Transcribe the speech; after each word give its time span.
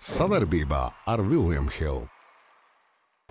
Savarbībā 0.00 0.86
ar 1.12 1.20
Vilniņu 1.20 1.72
Hildu. 1.74 2.06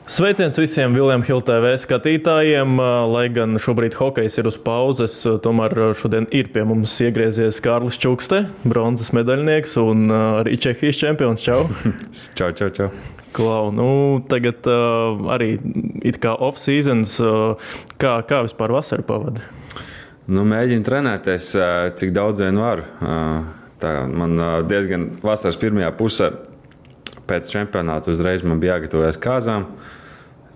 Sveiciens 0.05 0.53
visiem 0.61 0.93
Viljams 0.93 1.25
Hiltēvē 1.25 1.71
skatītājiem. 1.81 2.75
Lai 3.09 3.23
gan 3.33 3.57
šobrīd 3.57 3.95
hokejs 3.97 4.35
ir 4.37 4.49
uz 4.51 4.59
pauzes, 4.61 5.15
tomēr 5.41 5.73
šodien 5.97 6.27
ir 6.29 6.51
pie 6.53 6.61
mums 6.69 6.93
iegriezies 7.01 7.57
Kārlis 7.65 7.97
Čukste, 7.97 8.43
bronzas 8.69 9.09
medaļnieks 9.17 9.73
un 9.81 10.13
arī 10.13 10.59
Čehijas 10.61 10.99
čempions. 11.01 11.41
Čau! 11.41 11.63
čau, 12.37 12.51
čau, 12.53 12.69
čau! 12.69 12.89
Klau, 13.33 13.71
nu, 13.73 13.87
tagad 14.29 14.69
uh, 14.69 15.17
arī 15.33 15.55
ir 16.05 16.19
kā 16.21 16.35
off-seasons. 16.37 17.15
Uh, 17.17 17.71
kā, 17.97 18.19
kā 18.29 18.43
vispār 18.45 18.75
vasarā 18.77 19.07
pavadi? 19.09 19.41
Nu, 20.29 20.45
mēģinu 20.45 20.85
trenēties, 20.85 21.49
cik 21.97 22.13
daudz 22.13 22.45
vien 22.45 22.61
varu. 22.61 22.85
Tā 23.81 23.95
man 24.05 24.37
diezgan 24.69 25.09
vasaras 25.25 25.57
pirmajā 25.57 25.89
pusē 25.97 26.29
pēc 27.29 27.51
čempionāta 27.53 28.11
uzreiz 28.11 28.43
man 28.43 28.61
bija 28.61 28.77
jāgatavojas 28.77 29.19
kāzām. 29.21 29.67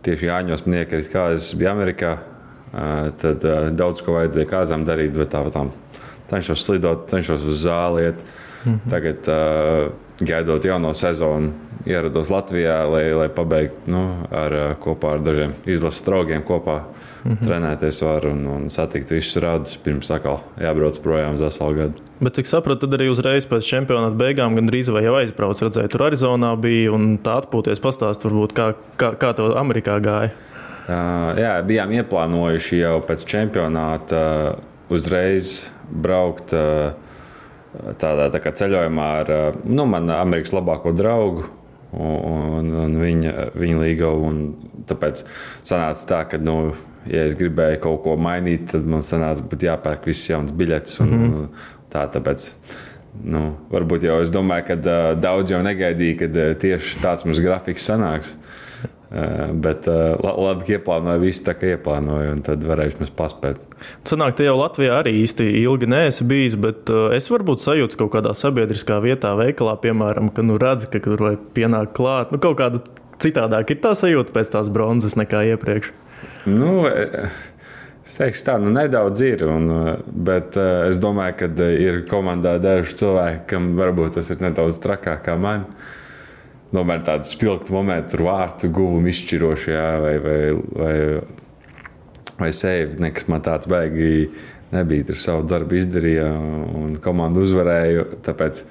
Tieši 0.04 0.28
Jāņos 0.28 0.66
man 0.66 0.82
iekrīt 0.82 1.10
kāzas, 1.14 1.54
bija 1.60 1.72
Amerikā. 1.72 2.18
Tad 3.22 3.46
daudz 3.78 4.02
ko 4.04 4.18
vajadzēja 4.18 4.50
kāzām 4.50 4.84
darīt, 4.88 5.14
bet 5.16 5.32
tā 5.36 5.44
tam 5.54 5.70
cenšos 6.32 6.66
slidot, 6.66 7.06
cenšos 7.12 7.46
uz 7.46 7.62
zāli 7.68 8.08
iet. 8.10 8.24
Mm 8.66 8.74
-hmm. 8.74 8.90
Tagad, 8.90 9.18
gaidot 10.20 10.66
jauno 10.66 10.94
sezonu, 10.94 11.52
ierados 11.86 12.30
Latvijā, 12.30 12.84
lai, 12.92 13.12
lai 13.14 13.30
pabeigtu 13.34 13.92
nu, 13.92 14.04
ar, 14.32 14.76
kopā 14.84 15.18
ar 15.18 15.24
dažiem 15.24 15.56
izlases 15.66 16.04
draugiem 16.06 16.44
kopā. 16.44 16.80
Mm 17.24 17.32
-hmm. 17.32 17.48
Trenēties 17.48 18.02
var 18.04 18.26
un, 18.26 18.48
un 18.48 18.70
satikt 18.70 19.12
visus 19.12 19.44
rādus, 19.44 19.78
pirms 19.84 20.12
atkal 20.12 20.40
jābrauc 20.60 21.00
projām 21.04 21.34
uz 21.34 21.42
veselu 21.42 21.74
gadu. 21.74 21.94
Bet, 22.20 22.36
cik 22.36 22.48
sapratu, 22.48 22.88
tad 22.88 23.00
arī 23.00 23.10
uzreiz 23.12 23.46
pēc 23.46 23.68
čempionāta 23.68 24.16
beigām 24.16 24.56
gandrīz 24.56 24.92
vai 24.92 25.04
jau 25.04 25.16
aizbrauc. 25.16 25.62
Redzēju, 25.62 25.88
tur 25.88 26.02
Arizonā 26.02 26.56
bija 26.60 26.92
un 26.92 27.18
tā 27.18 27.42
atpūties 27.42 27.80
pastāstīt, 27.80 28.32
varbūt 28.32 28.54
kā, 28.54 28.74
kā, 28.98 29.16
kā 29.16 29.34
tev 29.34 29.58
Amerikā 29.58 30.00
gāja. 30.00 30.30
Uh, 30.84 31.40
jā, 31.40 31.62
bijām 31.64 31.92
ieplānojuši 31.92 32.78
jau 32.80 33.02
pēc 33.08 33.26
čempionāta 33.26 34.52
uh, 34.52 34.60
uzreiz 34.90 35.72
braukt. 35.92 36.54
Uh, 36.54 36.92
tādā 38.02 38.30
tā 38.34 38.54
ceļojumā 38.62 39.10
ar 39.24 39.60
nu, 39.66 39.86
manu 39.90 40.16
Amerikas 40.16 40.54
labāko 40.56 40.94
draugu 40.96 41.46
un, 41.94 42.72
un 42.86 42.98
viņa, 43.02 43.52
viņa 43.58 43.82
līgavu. 43.82 44.32
Tāpēc 44.90 45.24
sanāca 45.66 46.08
tā, 46.10 46.24
ka, 46.32 46.40
nu, 46.42 46.74
ja 47.10 47.28
es 47.28 47.38
gribēju 47.40 47.82
kaut 47.84 48.02
ko 48.06 48.18
mainīt, 48.20 48.70
tad 48.74 48.88
man 48.90 49.06
sanāca, 49.06 49.46
ka 49.50 49.62
jāpērk 49.68 50.10
visas 50.10 50.32
jaunas 50.34 50.56
biļetes. 50.58 51.00
Un, 51.04 51.14
mm 51.14 51.30
-hmm. 51.30 51.70
tā, 51.94 52.08
tāpēc, 52.18 52.50
nu, 53.24 53.46
varbūt 53.72 54.08
jau 54.10 54.20
es 54.22 54.34
domāju, 54.34 54.68
ka 54.72 54.80
uh, 54.82 55.14
daudz 55.20 55.54
jau 55.54 55.62
negaidīja, 55.64 56.20
ka 56.24 56.32
uh, 56.32 56.58
tieši 56.60 57.00
tāds 57.04 57.26
mums 57.26 57.42
grafiks 57.44 57.90
sanāks. 57.90 58.34
Uh, 58.34 58.63
bet 59.54 59.88
uh, 59.88 60.18
labi, 60.18 60.74
ieplānoju 60.74 61.22
visu 61.22 61.44
tā, 61.46 61.54
kā 61.58 61.76
ieplānoju, 61.76 62.32
un 62.34 62.42
tad 62.46 62.64
varēšu 62.66 63.04
mēs 63.04 63.12
paspēt. 63.14 63.62
Sanāk, 64.10 64.34
te 64.40 64.48
jau 64.48 64.56
Latvijā 64.58 64.96
arī 65.04 65.14
īsti 65.22 65.46
ilgi 65.62 65.90
neesi 65.92 66.26
bijis, 66.26 66.58
bet 66.58 66.90
uh, 66.90 67.12
es 67.14 67.30
varbūt 67.30 67.62
sajūtu 67.62 68.00
kaut 68.02 68.16
kādā 68.16 68.34
sabiedriskā 68.38 68.98
vietā, 69.06 69.36
veikalā, 69.38 69.78
piemēram, 69.86 70.34
ka 70.34 70.46
nu 70.46 70.58
redzi, 70.62 70.90
ka 70.90 71.04
tur 71.06 71.28
pienāk 71.54 71.94
klāt. 71.94 72.34
Nu, 72.34 72.42
kaut 72.42 72.58
kāda 72.64 72.82
citādāk 73.22 73.76
ir 73.76 73.82
tā 73.86 73.94
sajūta 73.98 74.34
pēc 74.34 74.56
tās 74.58 74.74
bronzas 74.74 75.18
nekā 75.20 75.46
iepriekš. 75.54 75.94
Nu, 76.50 76.78
Es 78.04 78.18
teikšu, 78.20 78.42
tā 78.44 78.58
nu, 78.60 78.68
nedaudz 78.76 79.22
ir, 79.24 79.46
un, 79.48 79.70
bet 80.28 80.58
uh, 80.60 80.90
es 80.90 80.98
domāju, 81.00 81.38
ka 81.40 81.68
ir 81.72 82.02
komandā 82.12 82.58
daži 82.60 82.98
cilvēki, 83.00 83.46
kam 83.54 83.70
varbūt 83.78 84.18
tas 84.18 84.28
ir 84.34 84.42
nedaudz 84.44 84.82
trakāk 84.84 85.22
kā 85.24 85.38
man. 85.40 85.70
Uh, 85.70 86.02
tomēr 86.74 87.04
tādu 87.06 87.30
spilgtu 87.30 87.76
momentu, 87.76 88.20
vārtu 88.26 88.70
guvumu 88.74 89.12
izšķirošajā 89.12 89.90
vai, 90.04 90.14
vai, 90.24 90.40
vai, 90.80 90.96
vai 92.40 92.50
sevi. 92.56 92.98
Nekas 93.04 93.30
man 93.32 93.44
tāds 93.46 93.70
baigi 93.70 94.32
nebija. 94.74 95.10
Tur 95.12 95.22
savu 95.22 95.46
darbu 95.50 95.78
izdarīja 95.80 96.30
un 96.34 96.98
komandu 97.04 97.46
uzvarēja. 97.46 98.08
Tāpēc 98.26 98.64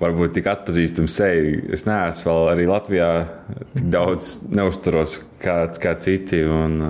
varbūt 0.00 0.38
tik 0.38 0.48
atpazīstama 0.50 1.12
seja. 1.12 1.58
Es 1.76 1.84
neesmu 1.88 2.30
vēl 2.30 2.48
arī 2.54 2.70
Latvijā 2.70 3.10
tik 3.76 3.90
daudz 3.92 4.32
neuzturos 4.48 5.20
kā, 5.42 5.62
kā 5.80 5.98
citi. 6.00 6.44
Un, 6.48 6.80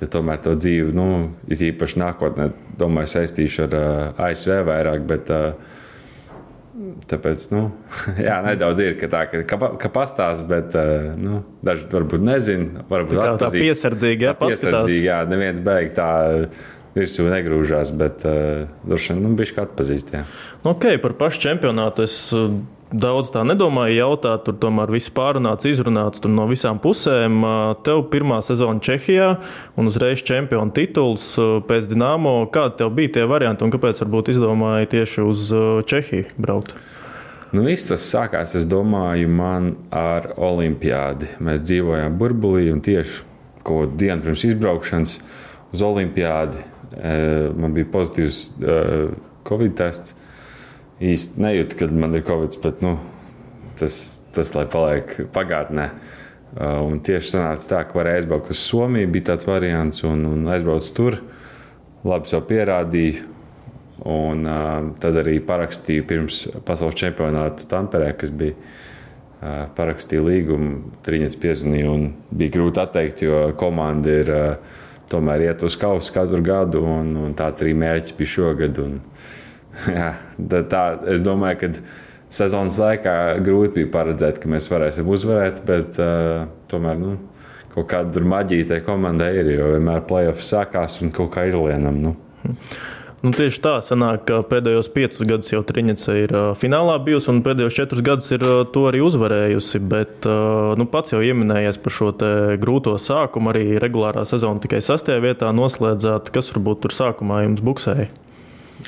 Ja 0.00 0.06
tomēr 0.08 0.38
to 0.40 0.54
dzīvi, 0.56 0.94
nu, 0.96 1.06
īpaši 1.52 1.98
nākotnē, 2.00 2.46
domāju, 2.80 3.10
saistīšu 3.12 3.66
ar 3.66 3.74
uh, 3.76 4.22
ASV 4.24 4.62
vairāk. 4.64 5.02
Bet, 5.04 5.28
uh, 5.28 5.89
Tāpēc, 7.10 7.44
nu, 7.52 7.62
jā, 8.28 8.40
nedaudz 8.46 8.80
ir, 8.84 8.96
ka 9.00 9.10
tā 9.12 9.22
ka, 9.28 9.58
ka 9.80 9.92
pastāsta, 9.92 10.46
bet 10.48 10.76
uh, 10.78 11.12
nu, 11.18 11.42
daži 11.66 11.88
varbūt 11.92 12.24
nezina. 12.24 12.84
Varbūt 12.90 13.20
tā, 13.20 13.30
tā 13.42 13.50
piesardzīgi, 13.54 14.28
jā, 14.28 14.34
piesardzīgi, 14.40 15.06
jā, 15.10 15.22
neviens 15.28 15.60
beig 15.64 15.92
tā 15.96 16.10
virsū 16.96 17.28
negrūžās, 17.30 17.92
bet 18.00 18.24
uh, 18.28 18.66
droši 18.88 19.14
vien 19.14 19.24
nu, 19.26 19.34
bija 19.38 19.58
kā 19.58 19.66
atpazīst. 19.68 20.14
Jā. 20.16 20.24
Nu, 20.64 20.72
ok, 20.72 20.88
par 21.04 21.16
pašu 21.20 21.44
čempionātu. 21.44 22.08
Es, 22.08 22.16
uh, 22.36 22.48
daudz 22.92 23.30
tā 23.34 23.42
nedomāju 23.46 23.96
jautāt, 23.96 24.44
tur 24.46 24.56
tomēr 24.60 24.90
viss 24.94 25.12
pārunāts, 25.14 25.68
izrunāts 25.70 26.22
no 26.26 26.46
visām 26.50 26.80
pusēm. 26.82 27.42
Tev 27.86 28.04
pirmā 28.12 28.40
sezona 28.46 28.82
Čehijā 28.82 29.32
un 29.78 29.90
uzreiz 29.90 30.24
čempionu 30.26 30.74
tituls 30.76 31.32
pēc 31.68 31.90
Dienāmo. 31.90 32.34
Kādi 32.54 32.80
tev 32.82 32.94
bija 32.96 33.16
tie 33.18 33.26
varianti 33.30 33.66
un 33.66 33.74
kāpēc 33.74 34.02
varbūt 34.04 34.32
izdomāji 34.34 34.90
tieši 34.96 35.26
uz 35.26 35.46
Čehiju 35.90 36.34
braukt? 36.40 36.74
Nu, 37.50 37.64
viss 37.66 37.90
tas 37.90 38.04
sākās, 38.06 38.54
es 38.54 38.66
domāju, 38.70 39.30
man 39.30 39.72
ar 39.90 40.32
olimpiādi. 40.38 41.32
Mēs 41.42 41.64
dzīvojām 41.66 42.18
burbulī 42.18 42.68
un 42.70 42.82
tieši 42.84 43.24
kaut 43.66 43.96
dienu 44.00 44.22
pirms 44.24 44.44
izbraukšanas 44.52 45.16
uz 45.74 45.82
olimpiādi 45.84 46.62
man 47.56 47.74
bija 47.74 47.86
pozitīvs 47.92 48.38
Covid 49.48 49.76
tests 49.78 50.16
īsti 51.00 51.40
nejūtu, 51.40 51.78
kad 51.80 51.92
man 51.96 52.14
ir 52.16 52.24
covid, 52.28 52.56
bet 52.62 52.82
nu, 52.84 52.94
tas, 53.80 54.20
tas 54.34 54.54
lai 54.56 54.66
paliek 54.70 55.16
pagātnē. 55.34 55.90
Uh, 56.50 56.80
un 56.82 56.98
tieši 57.06 57.36
sanāca 57.36 57.68
tā, 57.70 57.80
ka 57.86 58.00
varēja 58.00 58.24
aizbraukt 58.24 58.50
uz 58.50 58.62
Somiju, 58.64 59.10
bija 59.14 59.30
tāds 59.30 59.46
variants, 59.46 60.02
un, 60.06 60.24
un 60.26 60.48
aizbraukt 60.50 60.90
tur. 60.96 61.20
Labi, 62.04 62.30
jau 62.32 62.40
pierādīju. 62.44 63.28
Un 64.10 64.46
uh, 64.48 64.90
tad 65.00 65.18
arī 65.20 65.36
parakstīju 65.44 66.06
pirms 66.08 66.44
pasaules 66.66 66.96
čempionāta 66.96 67.68
Tamperē, 67.70 68.14
kas 68.18 68.32
bija 68.32 68.56
uh, 68.56 69.68
parakstīja 69.76 70.24
līgumu. 70.26 70.94
Trīņķis 71.06 71.40
piezvanīja 71.40 71.90
un 71.92 72.06
bija 72.32 72.56
grūti 72.56 72.82
atteikt, 72.82 73.24
jo 73.28 73.42
komanda 73.60 74.16
ir 74.22 74.32
uh, 74.34 74.78
tomēr 75.12 75.50
iet 75.50 75.62
uz 75.66 75.76
kausu 75.78 76.16
katru 76.16 76.40
gadu, 76.44 76.82
un, 76.82 77.12
un 77.28 77.36
tāds 77.36 77.62
arī 77.62 77.76
mērķis 77.78 78.16
bija 78.18 78.34
šogad. 78.38 78.80
Un, 78.82 78.98
uh, 78.98 79.38
Jā, 79.98 80.12
tā, 80.70 80.84
es 81.10 81.24
domāju, 81.24 81.60
ka 81.60 81.72
sezonas 82.30 82.78
laikā 82.80 83.16
grūti 83.44 83.80
bija 83.80 83.92
paredzēt, 83.98 84.40
ka 84.42 84.50
mēs 84.50 84.70
varēsim 84.70 85.10
uzvarēt, 85.10 85.64
bet 85.66 85.98
uh, 86.02 86.46
tomēr 86.70 86.98
nu, 87.00 87.16
kaut 87.74 87.90
kāda 87.90 88.22
maģija 88.26 88.72
tajā 88.72 88.86
komandai 88.86 89.32
ir. 89.42 89.52
Jo 89.56 89.74
vienmēr 89.74 90.06
plēsoņš 90.08 90.46
sākās 90.46 91.00
un 91.04 91.14
kaut 91.14 91.34
kā 91.36 91.48
izlienam. 91.50 92.00
Nu. 92.02 92.16
Nu, 93.20 93.34
tieši 93.36 93.58
tā, 93.60 93.72
sanāk, 93.84 94.22
ka 94.30 94.38
pēdējos 94.48 94.86
piecus 94.94 95.20
gadus 95.28 95.50
jau 95.52 95.60
Trīsniece 95.68 96.14
ir 96.22 96.30
uh, 96.32 96.44
finālā 96.56 96.94
bijusi, 97.04 97.28
un 97.28 97.42
pēdējos 97.44 97.76
četrus 97.76 98.00
gadus 98.04 98.30
ir 98.32 98.46
uh, 98.46 98.62
to 98.72 98.86
arī 98.88 99.02
uzvarējusi. 99.04 99.80
Bet 99.92 100.24
uh, 100.24 100.72
nu, 100.80 100.86
pats 100.88 101.12
jau 101.12 101.20
pieminējies 101.20 101.76
par 101.84 101.96
šo 101.98 102.14
grūto 102.62 102.96
sākumu, 102.96 103.52
arī 103.52 103.76
regulārā 103.82 104.24
sezona 104.28 104.64
tikai 104.64 104.80
sastajā 104.84 105.20
vietā 105.26 105.52
noslēdzāt. 105.52 106.32
Kas 106.32 106.48
varbūt 106.54 106.86
tur 106.86 106.96
sākumā 106.96 107.42
jums 107.44 107.60
buksēja? 107.66 108.08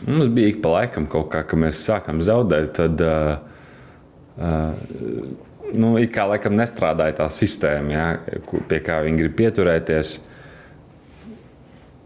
Mums 0.06 0.28
bija 0.28 0.48
ik 0.48 0.60
pa 0.62 0.72
laikam 0.76 1.06
kaut 1.10 1.30
kā, 1.32 1.42
kad 1.46 1.60
mēs 1.60 1.80
sākām 1.86 2.22
zaudēt. 2.24 2.72
Tad, 2.78 3.02
uh, 3.04 3.38
uh, 4.40 5.72
nu, 5.72 5.94
it 6.00 6.12
kā 6.14 6.26
laikam 6.30 6.56
nestrādāja 6.58 7.18
tā 7.20 7.28
sistēma, 7.32 7.92
ja, 7.92 8.06
pie 8.70 8.80
kā 8.84 9.02
viņi 9.06 9.20
grib 9.20 9.36
pieturēties. 9.38 10.14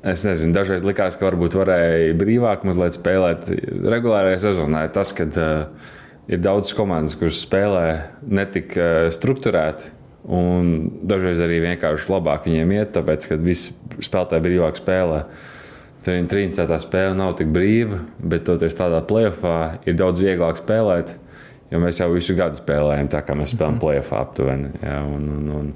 Es 0.07 0.23
nezinu, 0.23 0.55
dažreiz 0.55 0.85
likās, 0.87 1.17
ka 1.19 1.27
varbūt 1.27 1.57
varēja 1.59 2.15
brīvāk 2.19 2.67
mazliet 2.69 2.99
spēlēt. 2.99 3.49
Regulārajā 3.91 4.45
sezonā 4.45 4.87
ir 4.87 4.95
tas, 4.95 5.11
ka 5.17 5.27
uh, 5.31 5.91
ir 6.31 6.43
daudz 6.43 6.75
komandas, 6.77 7.17
kuras 7.19 7.43
spēlē 7.47 7.87
netik 8.29 8.77
uh, 8.79 9.09
strukturēti. 9.15 9.95
Un 10.27 10.89
dažreiz 11.07 11.39
arī 11.39 11.61
vienkārši 11.63 12.11
labāk 12.11 12.49
viņiem 12.49 12.73
iet, 12.75 12.97
tāpēc, 12.97 13.29
ka 13.31 13.39
visi 13.39 13.77
spēlētāji 14.03 14.43
brīvāk 14.49 14.81
spēlē. 14.83 15.21
Uh, 15.23 15.53
Trīsdesmitā 16.07 16.69
tā 16.71 16.79
spēle 16.83 17.17
nav 17.19 17.35
tik 17.39 17.51
brīva, 17.55 17.99
bet 18.23 18.47
toties 18.47 18.77
tādā 18.79 19.01
plēsoņā 19.07 19.87
ir 19.89 19.97
daudz 19.99 20.23
vieglāk 20.23 20.61
spēlēt. 20.61 21.17
Jo 21.73 21.81
mēs 21.83 21.99
jau 21.99 22.07
visu 22.13 22.37
gadu 22.39 22.61
spēlējam 22.61 23.09
tā, 23.11 23.25
kā 23.27 23.35
mēs 23.35 23.57
spēlējam 23.57 23.75
-hmm. 23.75 23.83
plēsoņā 23.83 24.23
aptuveni. 24.23 24.71
Ja, 24.85 25.01
un, 25.03 25.29
un, 25.35 25.51
un 25.51 25.73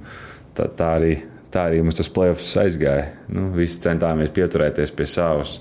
tā, 0.55 0.69
tā, 0.71 0.93
arī, 1.01 1.17
tā 1.51 1.67
arī 1.71 1.83
mums 1.83 1.99
tas 1.99 2.13
plēsoņs 2.15 2.57
aizgāja. 2.63 3.09
Nu, 3.29 3.49
visi 3.57 3.83
centāmies 3.83 4.31
pieturēties 4.31 4.95
pie 4.95 5.07
savas 5.11 5.59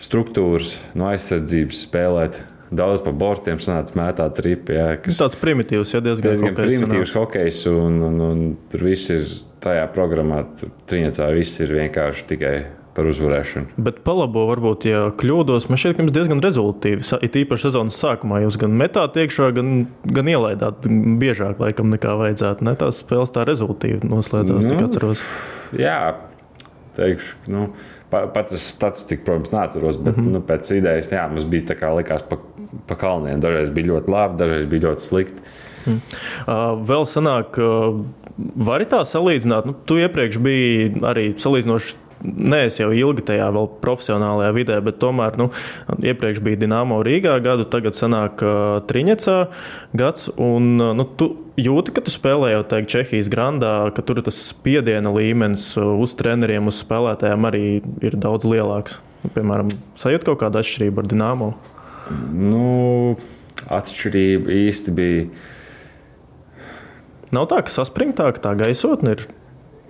struktūras, 0.00 0.74
no 0.94 1.08
aizsardzības 1.08 1.84
spēlēt 1.88 2.42
daudz 2.70 3.02
pa 3.04 3.12
bortiem 3.12 3.58
sanāca 3.62 3.96
mētāt 3.98 4.40
ripi. 4.44 4.76
Jā, 4.76 4.90
kas 5.02 5.18
tāds 5.20 5.38
primitīvs, 5.40 5.94
ja 5.94 6.02
diezgan, 6.04 6.30
diezgan 6.30 6.58
primitīvs 6.58 7.14
hokejs, 7.16 7.64
un, 7.72 8.02
un, 8.06 8.20
un 8.26 8.44
tur 8.70 8.84
viss 8.86 9.10
ir 9.14 9.26
tajā 9.64 9.88
programmā, 9.94 10.44
tur 10.60 10.70
trīnīcā 10.88 11.30
viss 11.34 11.60
ir 11.64 11.74
vienkārši 11.80 12.28
tikai 12.34 12.54
par 13.00 13.08
uzvarēšanu. 13.08 13.78
Bet 13.80 14.02
palabo, 14.04 14.44
varbūt, 14.50 14.84
ja 14.90 15.04
kļūdos, 15.16 15.70
man 15.70 15.80
šķiet, 15.80 15.96
ka 15.96 16.04
jums 16.04 16.14
diezgan 16.14 16.42
rezultātīvi. 16.44 17.06
It 17.24 17.38
īpaši 17.40 17.70
sezonas 17.70 17.96
sākumā 18.02 18.42
jūs 18.44 18.58
gan 18.60 18.74
metāt 18.76 19.16
iekšā, 19.22 19.48
gan, 19.56 19.86
gan 20.04 20.28
ielaidāt 20.28 20.84
biežāk, 21.20 21.62
laikam, 21.62 21.88
nekā 21.94 22.18
vajadzētu. 22.20 22.66
Ne? 22.68 22.74
Tās 22.80 23.00
spēles 23.00 23.32
tā 23.32 23.46
rezultātīvi 23.48 24.10
noslēdzās, 24.10 24.66
nu, 24.66 24.74
cik 24.74 24.84
atceros. 24.84 25.22
Jā, 25.80 25.96
teikšu, 26.98 27.38
nu, 27.54 27.70
pats 28.12 28.58
es 28.58 28.66
statistiku, 28.74 29.24
protams, 29.30 29.54
neaturos, 29.54 29.96
bet 29.96 30.18
mm 30.18 30.26
-hmm. 30.26 30.36
nu, 30.36 30.44
pēc 30.44 30.74
idejas, 30.76 31.08
jā, 31.12 31.24
mums 31.30 31.48
bija 31.48 31.70
tā 31.72 31.78
kā 31.80 31.94
likās 31.96 32.26
pa, 32.28 32.36
pa 32.86 32.98
kalniem. 33.00 33.40
Dažreiz 33.40 33.72
bija 33.72 33.94
ļoti 33.94 34.12
labi, 34.12 34.36
dažreiz 34.42 34.68
bija 34.68 34.90
ļoti 34.90 35.06
slikti. 35.06 35.42
Mm. 35.86 35.96
Uh, 35.96 36.54
vēl 36.84 37.08
sanāk, 37.08 37.56
uh, 37.56 38.04
var 38.56 38.84
tā 38.84 39.00
salīdzināt, 39.08 39.64
nu, 39.64 39.74
tu 39.86 39.96
iepriekš 39.96 40.38
biji 40.38 41.00
arī 41.00 41.30
salīdzinoši 41.40 42.09
Nē, 42.20 42.66
es 42.68 42.76
jau 42.76 42.90
ilgi 42.92 43.24
tajā 43.30 43.46
vēl 43.54 43.68
profesionālajā 43.80 44.52
vidē, 44.52 44.76
bet 44.84 44.98
tomēr 45.00 45.38
nu, 45.40 45.46
iepriekš 46.04 46.42
bija 46.44 46.60
Dienāmo 46.60 46.98
Rīgā 47.06 47.38
gadu, 47.40 47.64
tagad 47.64 47.96
sanāk 47.96 48.44
uh, 48.44 48.82
Triņecā 48.84 49.36
gads. 49.96 50.28
Un, 50.36 50.74
uh, 50.76 50.92
nu, 50.98 51.06
tu 51.16 51.30
jūti, 51.60 51.94
ka 51.96 52.04
tu 52.04 52.12
spēlē 52.12 52.52
jau 52.52 52.66
teikt, 52.74 52.92
Čehijas 52.92 53.32
grandā, 53.32 53.72
ka 53.96 54.04
tur 54.04 54.20
tas 54.26 54.36
spiediena 54.50 55.12
līmenis 55.16 55.72
uz 55.80 56.14
treneriem, 56.18 56.68
uz 56.68 56.82
spēlētājiem 56.84 57.48
arī 57.48 57.64
ir 58.04 58.18
daudz 58.20 58.48
lielāks. 58.48 59.00
Piemēram, 59.32 59.72
sajūt 60.00 60.28
kaut 60.28 60.42
kādu 60.44 60.60
atšķirību 60.60 61.00
ar 61.00 61.08
Dienāmo? 61.08 61.50
Nu, 62.36 63.16
atšķirība 63.72 64.60
īsti 64.60 64.96
bija. 64.96 65.26
Nav 67.32 67.48
tā, 67.48 67.60
ka 67.64 67.72
saspringtāk 67.72 68.40
tā 68.42 68.56
gaisotne 68.58 69.14
ir 69.16 69.28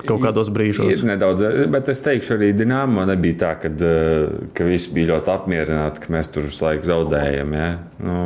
kaut 0.07 0.23
kādos 0.25 0.51
brīžos. 0.53 0.91
Ir 0.93 1.07
nedaudz, 1.09 1.45
bet 1.73 1.89
es 1.93 2.03
teikšu, 2.05 2.37
arī 2.37 2.51
Dienāmo 2.57 3.05
nebija 3.09 3.39
tā, 3.45 3.55
kad, 3.65 3.83
eh, 3.83 4.29
ka 4.57 4.67
visi 4.69 4.93
bija 4.95 5.15
ļoti 5.15 5.33
apmierināti, 5.35 6.05
ka 6.05 6.15
mēs 6.15 6.33
tur 6.33 6.49
visu 6.49 6.65
laiku 6.67 6.89
zaudējam. 6.89 7.55
Ja? 7.57 7.71
Nu, 8.05 8.17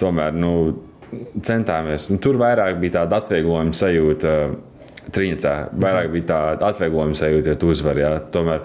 tomēr 0.00 0.36
nu, 0.36 0.52
centāmies. 1.40 2.08
Nu, 2.10 2.18
tur 2.22 2.38
vairāk 2.40 2.80
bija 2.82 3.00
tāda 3.02 3.20
atvieglojuma 3.22 3.76
sajūta. 3.76 4.36
Trīnicā 5.12 5.54
vairāk 5.82 6.12
bija 6.12 6.28
tāda 6.30 6.70
atvieglojuma 6.70 7.18
sajūta, 7.18 7.52
ja 7.52 7.58
tu 7.58 7.72
uzvari. 7.74 8.04
Ja? 8.04 8.14
Tomēr, 8.32 8.62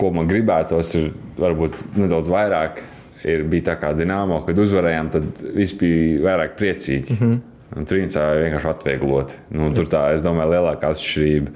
ko 0.00 0.10
man 0.14 0.28
gribētos, 0.30 0.94
ir 0.98 1.12
varbūt 1.38 1.78
nedaudz 1.96 2.32
vairāk. 2.32 2.82
Ir, 3.22 3.44
bija 3.46 3.68
tā 3.70 3.76
kā 3.78 3.92
dīnāmo, 3.94 4.40
kad 4.42 4.58
uzvarējām, 4.58 5.08
tad 5.14 5.42
viss 5.54 5.76
bija 5.78 6.24
vairāk 6.24 6.56
priecīgi. 6.58 7.14
Mm 7.14 7.18
-hmm. 7.20 7.51
Trīnicā 7.72 8.26
vienkārši 8.40 8.70
atviegloti. 8.72 9.40
Nu, 9.56 9.70
tur 9.76 9.88
tā, 9.90 10.10
es 10.16 10.24
domāju, 10.24 10.52
lielākā 10.52 10.92
atšķirība 10.92 11.54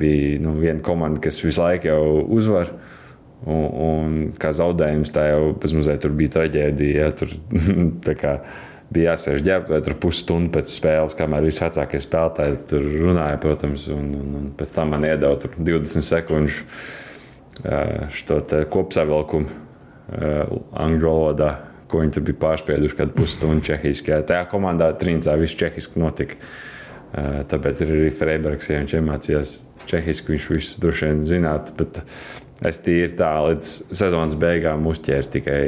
bija 0.00 0.42
nu, 0.42 0.56
viena 0.58 0.82
komanda, 0.82 1.22
kas 1.22 1.38
visu 1.44 1.62
laiku 1.62 1.90
jau 1.92 2.04
uzvar. 2.34 2.72
Un, 3.44 3.64
un 3.86 4.14
kā 4.40 4.54
zaudējums, 4.56 5.12
tā 5.14 5.26
jau 5.28 5.50
bezmazliet 5.60 6.00
tur 6.02 6.14
bija 6.16 6.38
traģēdija. 6.38 7.04
Ja, 7.04 7.10
tur, 7.14 7.34
bija 8.94 9.12
jāsēž 9.12 9.42
ģērbtuvē 9.44 9.80
tur 9.84 9.96
pusstundu 10.02 10.52
pēc 10.54 10.70
spēles, 10.70 11.16
kamēr 11.18 11.46
visi 11.48 11.62
vecākie 11.64 12.00
spēlētāji 12.02 12.58
tur 12.70 12.84
runāja, 13.04 13.40
protams, 13.42 13.88
un, 13.94 14.10
un, 14.18 14.34
un 14.38 14.50
pēc 14.58 14.74
tam 14.76 14.92
man 14.94 15.06
iedeva 15.08 15.38
20 15.40 16.04
sekundžu 16.04 16.66
šo 18.14 18.40
kopsavilkumu 18.74 19.62
angļu 20.84 21.08
valodā 21.08 21.50
ko 21.94 22.02
viņi 22.02 22.16
tur 22.16 22.26
bija 22.26 22.40
pārspieduši, 22.42 22.98
kad 22.98 23.14
pusstundu 23.14 23.62
čehiski. 23.70 24.16
Tajā 24.26 24.48
komandā 24.50 24.90
Trīncā 24.98 25.36
viss 25.38 25.58
čehiski 25.58 26.02
notika. 26.02 26.38
Tāpēc 27.14 27.84
arī 27.84 28.10
Freibergs, 28.10 28.72
ja 28.72 28.80
viņš 28.80 28.96
iemācījās 28.98 29.52
čehiski, 29.90 30.34
viņš 30.34 30.46
visu 30.50 30.80
droši 30.82 31.10
vien 31.12 31.20
zinātu. 31.28 31.76
Bet 31.78 32.00
es 32.66 32.82
tīri 32.82 33.12
tā 33.18 33.30
līdz 33.46 33.70
sezonas 33.94 34.34
beigām 34.40 34.86
uzķēru 34.90 35.30
tikai 35.36 35.60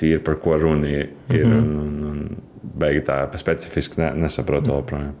tīri 0.00 0.22
par 0.26 0.40
ko 0.42 0.58
runa 0.58 0.88
ir. 0.90 1.12
Mm 1.28 1.36
-hmm. 1.36 1.58
un, 1.58 1.76
un, 1.76 2.08
un 2.10 2.72
beigās 2.78 3.06
tā 3.06 3.38
specifiski 3.38 4.00
ne, 4.00 4.12
nesaprotu 4.24 4.72
vēl 4.72 4.82
projām. 4.82 5.14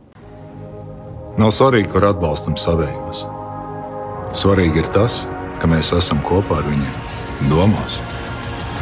Nav 1.38 1.50
svarīgi, 1.54 1.88
kur 1.92 2.04
atbalstam 2.04 2.56
savējos. 2.56 3.26
Svarīgi 4.34 4.82
ir 4.82 4.90
tas, 4.92 5.26
ka 5.60 5.68
mēs 5.68 5.94
esam 5.96 6.20
kopā 6.26 6.58
ar 6.58 6.68
viņiem 6.68 7.48
domās 7.50 8.11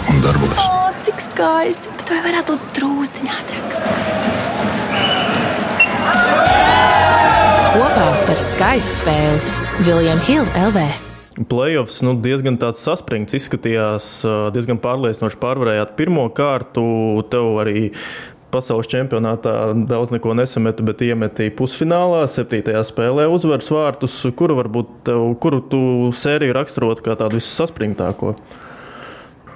un 0.08 0.22
darbos. 0.24 0.56
O, 0.56 0.88
cik 1.04 1.20
skaisti! 1.26 1.92
Bet 2.00 2.14
vai 2.14 2.22
varētu 2.30 2.56
būt 2.56 2.72
drūzdiņā 2.78 3.36
ātrāk? 3.42 3.76
Kopā 7.70 8.08
par 8.26 8.40
skaistu 8.40 8.96
spēli 9.02 9.84
Viljams 9.86 10.26
Hilde 10.26 10.66
LV. 10.70 10.88
Playoffs 11.48 12.00
nu, 12.04 12.16
diezgan 12.20 12.58
tāds 12.60 12.82
saspringts 12.84 13.36
izskatījās, 13.38 14.08
diezgan 14.52 14.80
pārliecinoši 14.82 15.38
pārvarējāt 15.40 15.94
pirmo 15.96 16.26
kārtu. 16.36 16.82
Tev 17.32 17.60
arī 17.62 17.90
pasaules 18.50 18.90
čempionātā 18.90 19.54
daudz 19.88 20.12
neko 20.12 20.34
nesameta, 20.36 20.84
bet 20.84 21.04
iemetīja 21.06 21.54
pusfinālā, 21.56 22.24
septītajā 22.28 22.82
spēlē 22.88 23.28
uzvaras 23.30 23.70
vārtus. 23.72 24.18
Kuru 24.36 24.58
varbūt 24.58 24.90
tev, 25.08 25.28
kuru 25.40 25.62
tu 25.70 25.82
sēriju 26.16 26.56
raksturot 26.58 27.04
kā 27.06 27.16
tādu 27.20 27.38
vissaspringtāko? 27.38 28.34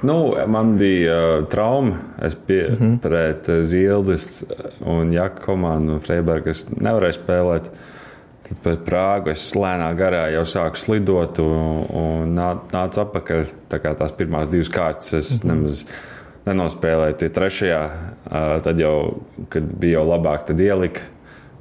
Nu, 0.05 0.35
man 0.47 0.77
bija 0.79 1.39
uh, 1.39 1.47
trauma. 1.49 1.97
Es 2.23 2.37
biju 2.47 2.71
mm 2.71 2.77
-hmm. 2.81 2.99
pret 2.99 3.49
uh, 3.49 3.63
Zildes 3.63 4.45
un 4.81 5.13
Jaka 5.13 5.43
komandu 5.43 5.99
Freiburgu. 6.01 6.51
Es 6.51 6.67
nevarēju 6.69 7.17
spēlēt. 7.19 7.71
Tad 8.49 8.59
pēc 8.65 8.83
Prāgas 8.85 9.31
es 9.41 9.55
lēnā 9.57 9.95
garā 9.97 10.27
jau 10.33 10.45
sāku 10.45 10.77
slidot 10.77 11.39
un, 11.39 11.87
un 11.91 12.35
nācu 12.73 13.01
atpakaļ. 13.01 13.45
Tā 13.69 13.79
kā 13.81 13.95
tās 13.95 14.13
pirmās 14.13 14.49
divas 14.49 14.69
kārtas 14.69 15.15
es 15.15 15.45
mm 15.45 15.51
-hmm. 15.51 15.55
nemaz 15.55 15.85
nenospēlēju. 16.47 17.15
Tie 17.17 17.29
trešajā, 17.29 17.83
uh, 17.85 18.63
tad 18.63 18.79
jau, 18.81 19.15
kad 19.49 19.63
bija 19.63 19.99
jau 19.99 20.09
labāk, 20.09 20.45
tad 20.45 20.61
ielika 20.61 21.01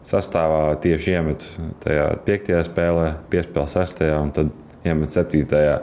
sastāvā 0.03 0.75
tieši 0.75 1.11
iemet 1.11 1.45
tajā 1.83 2.17
piektajā 2.25 2.63
spēlē, 2.63 3.13
piespēlē 3.29 3.67
sestajā 3.67 4.21
un 4.21 4.31
tad 4.31 4.47
iemet 4.85 5.09
septītajā. 5.09 5.79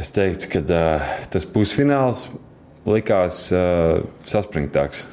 Es 0.00 0.14
teiktu, 0.16 0.48
ka 0.54 0.60
uh, 0.64 1.08
tas 1.28 1.44
pusfināls 1.44 2.28
likās 2.88 3.50
uh, 3.52 4.00
saspringtāks. 4.24 5.04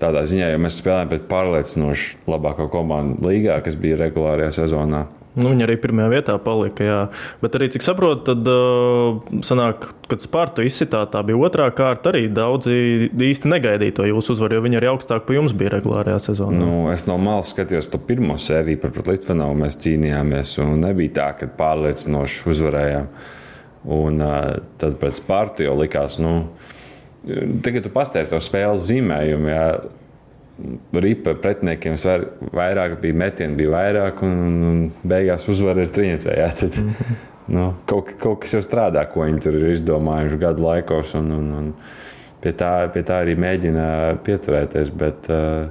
Tādā 0.00 0.24
ziņā, 0.26 0.48
jo 0.50 0.62
mēs 0.64 0.78
spēlējām 0.80 1.10
pret 1.10 1.26
pārliecinoši 1.28 2.24
labāko 2.28 2.70
komandu 2.72 3.28
līgā, 3.28 3.58
kas 3.64 3.76
bija 3.80 4.00
regulārajā 4.00 4.62
sezonā. 4.62 5.04
Nu, 5.34 5.50
viņa 5.50 5.66
arī 5.66 5.74
pirmajā 5.82 6.10
vietā 6.12 6.34
palika. 6.40 6.86
Jā. 6.86 6.98
Bet 7.42 7.56
arī, 7.58 7.66
cik 7.74 7.84
saprotu, 7.84 8.22
tad 8.30 8.48
uh, 8.48 9.38
sanāk, 9.44 9.88
kad 10.08 10.22
Spārtu 10.22 10.64
izsitā, 10.64 11.02
tā 11.10 11.24
bija 11.26 11.40
otrā 11.44 11.68
kārta. 11.74 12.12
Arī 12.14 12.28
daudzi 12.32 13.10
īsti 13.10 13.50
negaidīja 13.50 13.98
to 13.98 14.08
jūsu 14.08 14.38
uzvaru, 14.38 14.56
jo 14.56 14.64
viņi 14.64 14.80
arī 14.80 14.92
augstāk 14.94 15.26
par 15.28 15.36
jums 15.36 15.52
bija 15.58 15.74
regulārajā 15.76 16.30
sezonā. 16.30 16.64
Nu, 16.64 16.84
es 16.94 17.04
no 17.10 17.18
malas 17.20 17.52
skatījos 17.52 17.90
to 17.92 18.00
pirmo 18.00 18.38
sēriju 18.40 18.86
par 18.86 19.00
Litvanovu. 19.10 19.58
Mēs 19.66 19.80
cīnījāmies, 19.84 20.58
un 20.64 20.78
nebija 20.86 21.18
tā, 21.18 21.32
ka 21.42 21.50
pārliecinoši 21.60 22.46
uzvarējām. 22.54 23.10
Un 23.84 24.22
uh, 24.24 24.54
tad 24.80 24.96
pēc 25.00 25.20
spārta 25.20 25.66
jau 25.66 25.74
likās, 25.76 26.16
nu, 26.22 26.46
tagad 27.64 27.84
tu 27.84 27.92
pasteidz 27.92 28.32
to 28.32 28.40
spēles 28.42 28.88
zīmējumu. 28.88 29.52
Jā. 29.52 29.68
Ripa 31.02 31.32
pretiniekiem 31.42 31.96
vairāk 32.54 33.00
bija 33.02 33.16
metieni, 33.18 33.56
bija 33.58 33.72
vairāk, 33.72 34.20
un, 34.22 34.34
un 34.68 34.82
beigās 35.02 35.48
uzvara 35.50 35.82
ir 35.82 35.90
trīnicē. 35.92 36.36
Jā, 36.38 36.48
tad, 36.54 36.78
mm 36.78 36.90
-hmm. 36.90 37.22
nu, 37.56 37.64
kaut, 37.90 38.14
kaut 38.22 38.40
kas 38.44 38.54
jau 38.54 38.62
strādā, 38.62 39.02
ko 39.10 39.26
viņi 39.26 39.42
tur 39.42 39.58
ir 39.58 39.72
izdomājuši 39.72 40.38
gadu 40.38 40.62
laikos, 40.62 41.14
un, 41.18 41.32
un, 41.40 41.50
un 41.58 41.72
pie, 42.40 42.52
tā, 42.52 42.86
pie 42.94 43.02
tā 43.02 43.24
arī 43.24 43.34
mēģina 43.34 43.88
pieturēties. 44.22 44.94
Bet, 44.94 45.28
uh, 45.28 45.66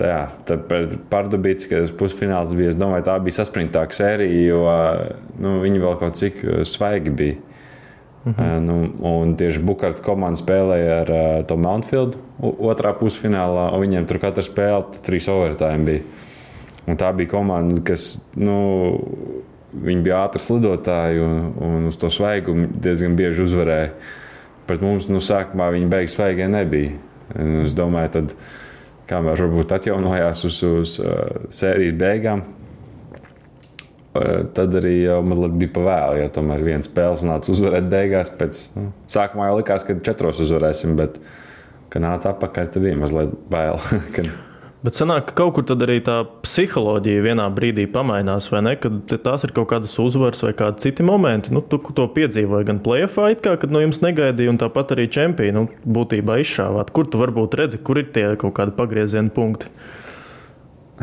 Tā, 0.00 0.06
jā, 0.08 0.20
tad 0.48 0.70
pārdabīts, 1.12 1.66
ka 1.68 1.82
pusfināls 1.98 2.54
bija. 2.56 2.70
Es 2.72 2.76
domāju, 2.80 3.04
tā 3.04 3.18
bija 3.20 3.36
saspringtāka 3.36 3.92
sērija, 3.92 4.46
jo 4.48 4.60
nu, 5.36 5.58
viņi 5.60 5.82
vēl 5.82 5.98
kaut 6.00 6.16
cik 6.16 6.40
svaigi 6.64 7.10
bija. 7.10 7.49
Mhm. 8.24 8.64
Nu, 8.66 8.74
un 9.08 9.32
tieši 9.40 9.62
Bukārta 9.64 10.02
komanda 10.04 10.36
spēlēja 10.36 10.96
ar 11.02 11.12
uh, 11.14 11.28
to 11.48 11.56
Mountfield 11.56 12.18
otrā 12.40 12.92
pusfinālā, 12.98 13.70
un 13.72 13.80
viņiem 13.80 14.08
tur 14.08 14.20
katra 14.20 14.44
spēle 14.44 15.00
trīs 15.00 15.28
overtime 15.32 15.86
bija. 15.86 16.26
Un 16.90 16.98
tā 17.00 17.12
bija 17.16 17.30
komanda, 17.32 17.80
kas 17.86 18.18
nu, 18.36 18.58
bija 19.72 20.24
ātri 20.26 20.42
slidotāji 20.42 21.22
un, 21.24 21.36
un 21.64 21.88
uz 21.88 21.96
to 22.00 22.10
svaigumu 22.12 22.68
diezgan 22.82 23.16
bieži 23.16 23.46
uzvarēja. 23.46 23.92
Pret 24.68 24.84
mums 24.84 25.08
nu, 25.08 25.22
sākumā 25.24 25.70
viņi 25.74 25.90
beigas 25.92 26.16
svaigie 26.18 26.48
nebija. 26.50 26.98
Un 27.38 27.62
es 27.64 27.76
domāju, 27.78 28.12
tad, 28.18 28.34
kamēr 29.08 29.40
varbūt 29.46 29.72
atjaunojās 29.76 30.44
uz, 30.48 30.60
uz 30.66 30.96
uh, 31.00 31.46
sērijas 31.54 31.96
beigām, 31.98 32.44
tad 34.12 34.74
arī 34.80 34.96
jau 35.04 35.20
mazliet 35.22 35.56
bija 35.60 35.74
pavēlu. 35.76 36.20
Ja 36.24 36.34
tomēr 36.34 36.64
viens 36.66 36.88
spēles 36.90 37.24
nāca 37.26 37.52
uzvarēt 37.52 37.90
beigās. 37.92 38.32
Pēc, 38.34 38.62
nu, 38.78 38.90
sākumā 39.10 39.50
jau 39.50 39.60
likās, 39.60 39.86
ka 39.86 39.98
četros 40.06 40.42
uzvarēsim, 40.42 40.96
bet, 40.98 41.20
kad 41.92 42.02
nāca 42.02 42.32
atpakaļ, 42.34 42.72
tad 42.74 42.86
bija 42.86 42.98
mazliet 42.98 43.36
bail. 43.52 43.78
kad... 44.16 44.30
Bet 44.80 44.96
sanāk, 44.96 45.26
ka 45.28 45.34
kaut 45.42 45.58
kur 45.58 45.64
tad 45.68 45.82
arī 45.84 45.98
tā 46.00 46.22
psiholoģija 46.40 47.22
vienā 47.26 47.44
brīdī 47.52 47.84
pamainās, 47.92 48.46
vai 48.48 48.62
ne? 48.64 48.74
Kad 48.80 49.12
tās 49.20 49.44
ir 49.44 49.52
kaut 49.54 49.68
kādas 49.74 49.98
uzvaras 50.00 50.40
vai 50.40 50.54
kādi 50.56 50.86
citi 50.86 51.04
momenti. 51.04 51.52
Nu, 51.52 51.60
tu 51.60 51.78
to 51.84 52.08
piedzīvoji 52.16 52.70
gan 52.72 52.80
plēsoņā, 52.82 53.36
kā 53.44 53.54
kad 53.60 53.74
no 53.76 53.84
jums 53.84 54.00
negaidīja, 54.00 54.54
un 54.54 54.60
tāpat 54.62 54.96
arī 54.96 55.06
čempionu 55.12 55.66
nu, 55.66 55.80
būtībā 55.84 56.40
izšāvāt. 56.40 56.94
Kur 56.96 57.12
tu 57.12 57.20
varbūt 57.20 57.58
redzi, 57.60 57.82
kur 57.84 58.00
ir 58.00 58.08
tie 58.14 58.30
kaut 58.40 58.56
kādi 58.56 58.74
pagrieziena 58.78 59.28
punkti? 59.36 59.68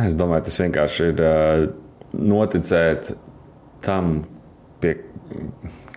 Es 0.02 0.18
domāju, 0.18 0.50
tas 0.50 0.58
vienkārši 0.66 1.12
ir 1.12 1.22
uh, 1.22 1.68
noticēt 2.18 3.12
tam, 3.86 4.22
pie, 4.82 4.96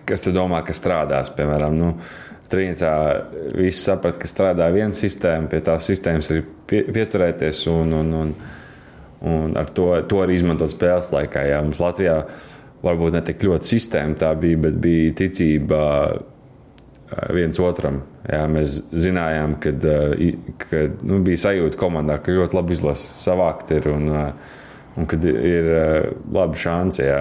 kas 0.07 0.25
tu 0.25 0.33
domā, 0.35 0.61
ka 0.65 0.75
strādās. 0.75 1.31
Piemēram, 1.35 1.77
nu, 1.77 1.95
Trīnicā 2.51 2.93
visi 3.55 3.79
saprata, 3.79 4.19
ka 4.19 4.27
strādā 4.27 4.65
viena 4.75 4.91
sistēma, 4.95 5.47
pie 5.51 5.61
tās 5.63 5.85
sistēmas 5.87 6.33
arī 6.33 6.41
pie, 6.67 6.81
pieturēties 6.91 7.61
un, 7.71 7.93
un, 7.95 8.09
un, 8.21 8.33
un 9.31 9.53
ar 9.59 9.71
to, 9.71 9.87
to 10.11 10.19
arī 10.23 10.35
izmantot 10.35 10.73
spēles 10.73 11.13
laikā. 11.15 11.45
Jā, 11.47 11.61
mums 11.63 11.79
Latvijā 11.79 12.17
varbūt 12.83 13.15
ne 13.15 13.23
tik 13.23 13.45
ļoti 13.47 13.71
sistēma 13.71 14.19
tā 14.19 14.33
bija, 14.41 14.59
bet 14.67 14.81
bija 14.83 15.15
ticība 15.21 15.81
viens 17.31 17.59
otram. 17.63 18.01
Jā, 18.27 18.43
mēs 18.51 18.77
zinājām, 18.91 19.55
ka 19.61 19.71
nu, 21.07 21.21
bija 21.25 21.45
sajūta 21.47 21.79
komandā, 21.79 22.19
ka 22.21 22.35
ļoti 22.35 22.57
labi 22.57 22.75
izlasa 22.75 23.15
savākt 23.17 23.71
ir. 23.75 23.87
Un, 23.91 24.11
Un 24.99 25.07
kad 25.07 25.23
ir 25.23 25.69
laba 26.33 26.57
šāda, 26.57 27.03
ja 27.05 27.19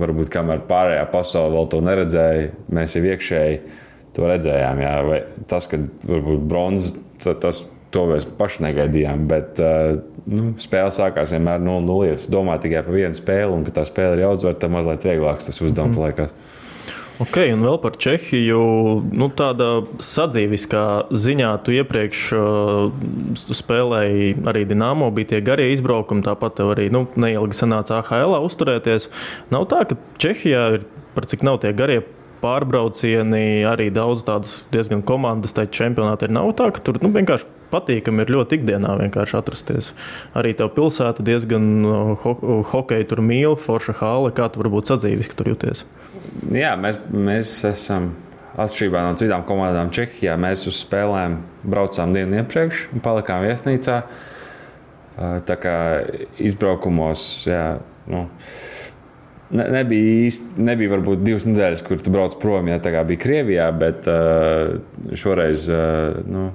varbūt 0.00 0.32
kamēr 0.34 0.64
pārējā 0.66 1.04
pasaule 1.12 1.54
vēl 1.54 1.68
to 1.70 1.82
neredzēja, 1.86 2.48
mēs 2.74 2.96
jau 2.96 3.04
iekšēji 3.06 3.60
to 4.16 4.26
redzējām. 4.26 4.80
Jā. 4.82 4.94
Vai 5.06 5.20
tas, 5.50 5.68
ka 5.70 5.78
varbūt 6.10 6.48
bronzas, 6.50 6.96
tas 7.22 7.62
to 7.94 8.06
mēs 8.10 8.26
paši 8.38 8.64
negaidījām. 8.66 9.26
Bet 9.30 9.60
nu, 9.60 10.52
spēle 10.62 10.90
sākās 10.94 11.34
vienmēr 11.34 11.62
no 11.62 11.78
nulles. 11.84 12.26
Domāju 12.30 12.66
tikai 12.66 12.82
par 12.86 12.96
vienu 12.96 13.18
spēli, 13.18 13.54
un 13.54 13.66
ka 13.66 13.76
tā 13.80 13.86
spēle 13.88 14.18
ir 14.18 14.24
jāuzvar, 14.26 14.58
tad 14.58 14.74
mazliet 14.74 15.06
vieglāks 15.06 15.50
tas 15.50 15.62
uzdevums 15.62 15.98
mm. 15.98 16.08
liekas. 16.08 16.58
Ok, 17.20 17.34
un 17.52 17.60
vēl 17.60 17.76
par 17.82 17.98
Čehiju. 18.00 18.60
Nu, 19.12 19.26
tāda 19.36 19.82
sadzīviskā 20.00 20.84
ziņā, 21.12 21.50
tu 21.66 21.74
iepriekš 21.76 22.22
uh, 22.32 22.94
spēlēji 23.36 24.38
arī 24.48 24.62
Dienāmo, 24.70 25.10
bija 25.12 25.34
tie 25.34 25.42
garie 25.44 25.66
izbraukumi, 25.74 26.24
tāpat 26.24 26.56
tev 26.56 26.72
arī 26.72 26.88
nu, 26.94 27.04
neilgi 27.20 27.58
sanāca 27.58 27.98
AHL 28.00 28.38
uzturēties. 28.46 29.10
Nav 29.52 29.68
tā, 29.68 29.82
ka 29.90 30.00
Čehijā 30.22 30.64
ir 30.78 30.88
par 31.12 31.28
cik 31.28 31.44
nav 31.44 31.60
tie 31.60 31.74
garie 31.76 32.00
pārbraucieni, 32.40 33.66
arī 33.68 33.90
daudz 33.92 34.24
tādas 34.24 34.62
diezgan 34.72 35.04
komandas, 35.04 35.52
tā 35.52 35.66
čempionāti 35.68 36.24
ir 36.24 36.32
nav 36.32 36.54
tā, 36.56 36.70
ka 36.72 36.80
tur 36.80 37.02
nu, 37.04 37.12
vienkārši 37.12 37.52
patīkami 37.68 38.24
ir 38.24 38.32
ļoti 38.32 38.62
ikdienā 38.62 38.96
vienkārši 39.02 39.36
atrasties. 39.36 39.92
Arī 40.32 40.56
tev 40.56 40.72
pilsēta 40.72 41.20
diezgan 41.26 41.68
ho 42.24 42.36
hokeja 42.72 43.12
tur 43.12 43.20
mīl, 43.20 43.60
forša 43.60 44.00
hāle, 44.00 44.32
kā 44.32 44.48
tu 44.48 44.64
varbūt 44.64 44.94
sadzīviski 44.94 45.36
tur 45.36 45.52
jūties 45.52 45.84
jā, 46.54 46.74
mēs, 46.80 46.98
mēs 47.10 47.52
esam 47.68 48.10
atšķirībā 48.60 49.04
no 49.06 49.14
citām 49.18 49.44
komandām 49.48 49.92
Čehijā. 49.94 50.36
Mēs 50.40 50.66
uz 50.70 50.80
spēlēm 50.84 51.38
braucām 51.64 52.14
dienu 52.16 52.40
iepriekš 52.40 52.88
un 52.94 53.04
palikām 53.04 53.44
viesnīcā. 53.46 54.00
Tā 55.46 55.56
kā 55.60 55.74
izbraukumos, 56.40 57.22
jā, 57.50 57.64
nu, 58.08 58.22
ne, 59.52 59.66
nebija 59.76 60.14
īsti, 60.26 60.62
nebija 60.64 60.94
varbūt 60.94 61.24
divas 61.26 61.44
nedēļas, 61.48 61.84
kur 61.84 62.00
tu 62.00 62.12
brauc 62.14 62.38
prom, 62.40 62.70
ja 62.70 62.78
tā 62.82 62.94
kā 62.94 63.02
bija 63.08 63.20
Krievijā, 63.26 63.68
bet 63.76 64.08
šoreiz, 65.20 65.66
nu, 66.30 66.46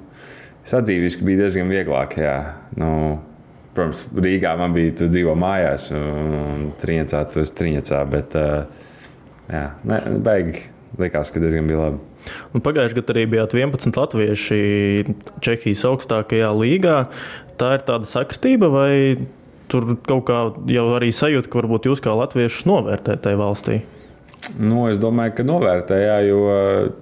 sadzīviski 0.66 1.28
bija 1.28 1.44
diezgan 1.44 1.70
vieglāk, 1.70 2.18
jā. 2.24 2.36
Nu, 2.80 2.90
protams, 3.76 4.02
Rīgā 4.16 4.56
man 4.58 4.74
bija, 4.74 4.96
tu 5.02 5.10
dzīvo 5.12 5.36
mājās, 5.38 5.92
un, 5.94 6.34
un 6.40 6.66
Trīnicā, 6.80 7.22
tu 7.30 7.44
esi 7.44 7.54
Trīnicā, 7.60 8.02
bet 8.10 8.34
uh, 8.40 8.86
jā, 9.52 9.64
ne, 9.86 10.00
baigi 10.26 10.66
likās, 11.00 11.32
ka 11.32 11.42
diezgan 11.42 11.68
bija 11.68 11.80
labi. 11.84 12.02
Un 12.56 12.62
pagājušajā 12.64 12.98
gadā 12.98 13.14
arī 13.14 13.24
bijāt 13.36 13.54
11 13.54 13.98
latvieši 14.00 14.60
Čehijas 15.44 15.84
augstākajā 15.86 16.50
līgā. 16.56 16.96
Tā 17.60 17.76
ir 17.76 17.84
tāda 17.86 18.08
sakritība, 18.08 18.70
vai 18.72 18.92
tur 19.70 19.94
kaut 20.06 20.26
kā 20.28 20.40
jau 20.70 20.86
arī 20.96 21.12
sajūta, 21.14 21.50
ka 21.50 21.60
varbūt 21.62 21.88
jūs 21.90 22.02
kā 22.04 22.14
latviešus 22.16 22.66
novērtējat 22.68 23.24
tajā 23.26 23.40
valstī? 23.40 23.78
Nu, 24.60 24.86
es 24.90 25.00
domāju, 25.02 25.36
ka 25.38 25.46
novērtējā, 25.46 26.16
jo 26.28 26.42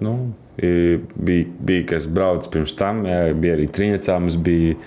nu, 0.05 0.13
bija, 0.57 1.47
bija 1.69 1.87
kas 1.93 2.07
braucis 2.09 2.51
pirms 2.53 2.73
tam, 2.79 3.03
jā, 3.09 3.27
bija 3.37 3.57
arī 3.57 3.67
Trīnicā, 3.69 4.17
mums 4.21 4.37
bija 4.41 4.77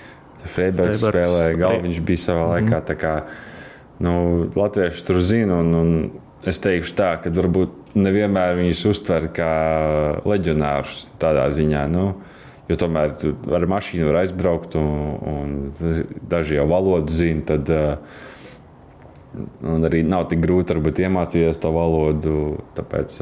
Freibergs 0.49 1.05
spēlēja, 1.05 1.59
Galviņš 1.59 2.01
bija 2.07 2.23
savā 2.23 2.47
laikā. 2.55 2.81
Mm. 2.81 2.99
Kā, 2.99 3.13
nu, 4.05 4.15
latvieši 4.55 5.05
tur 5.07 5.21
zina 5.23 5.59
un, 5.63 5.75
un 5.75 5.93
es 6.47 6.61
teikšu 6.63 6.95
tā, 6.95 7.13
ka 7.23 7.31
varbūt 7.35 7.95
nevienmēr 7.99 8.59
viņus 8.59 8.85
uztver 8.91 9.29
kā 9.35 9.53
leģionārus 10.29 11.07
tādā 11.19 11.47
ziņā. 11.55 11.87
Nu, 11.91 12.11
Jo 12.69 12.77
tomēr 12.77 13.15
ar 13.57 13.63
mašīnu 13.65 14.11
var 14.11 14.19
aizbraukt, 14.21 14.75
un, 14.77 15.15
un 15.25 15.53
daži 16.29 16.59
jau 16.59 16.67
valodu 16.69 17.15
zina. 17.17 17.41
Tad, 17.49 17.71
un 19.65 19.87
arī 19.89 20.03
nav 20.05 20.27
tik 20.29 20.43
grūti 20.43 20.75
varbūt, 20.77 21.01
iemācīties 21.01 21.61
to 21.63 21.71
valodu. 21.73 22.35
Tāpēc, 22.77 23.15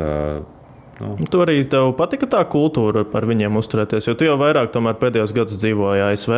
nu. 1.00 1.30
Tu 1.32 1.44
arī 1.46 1.62
tev 1.72 1.94
patika 1.96 2.28
tā 2.36 2.44
kultūra 2.52 3.06
par 3.08 3.24
viņiem 3.30 3.56
uzturēties, 3.62 4.10
jo 4.10 4.18
tu 4.20 4.28
jau 4.28 4.36
vairāk 4.42 4.76
pēdējos 4.76 5.32
gados 5.38 5.64
dzīvoji 5.64 6.04
ASV, 6.10 6.36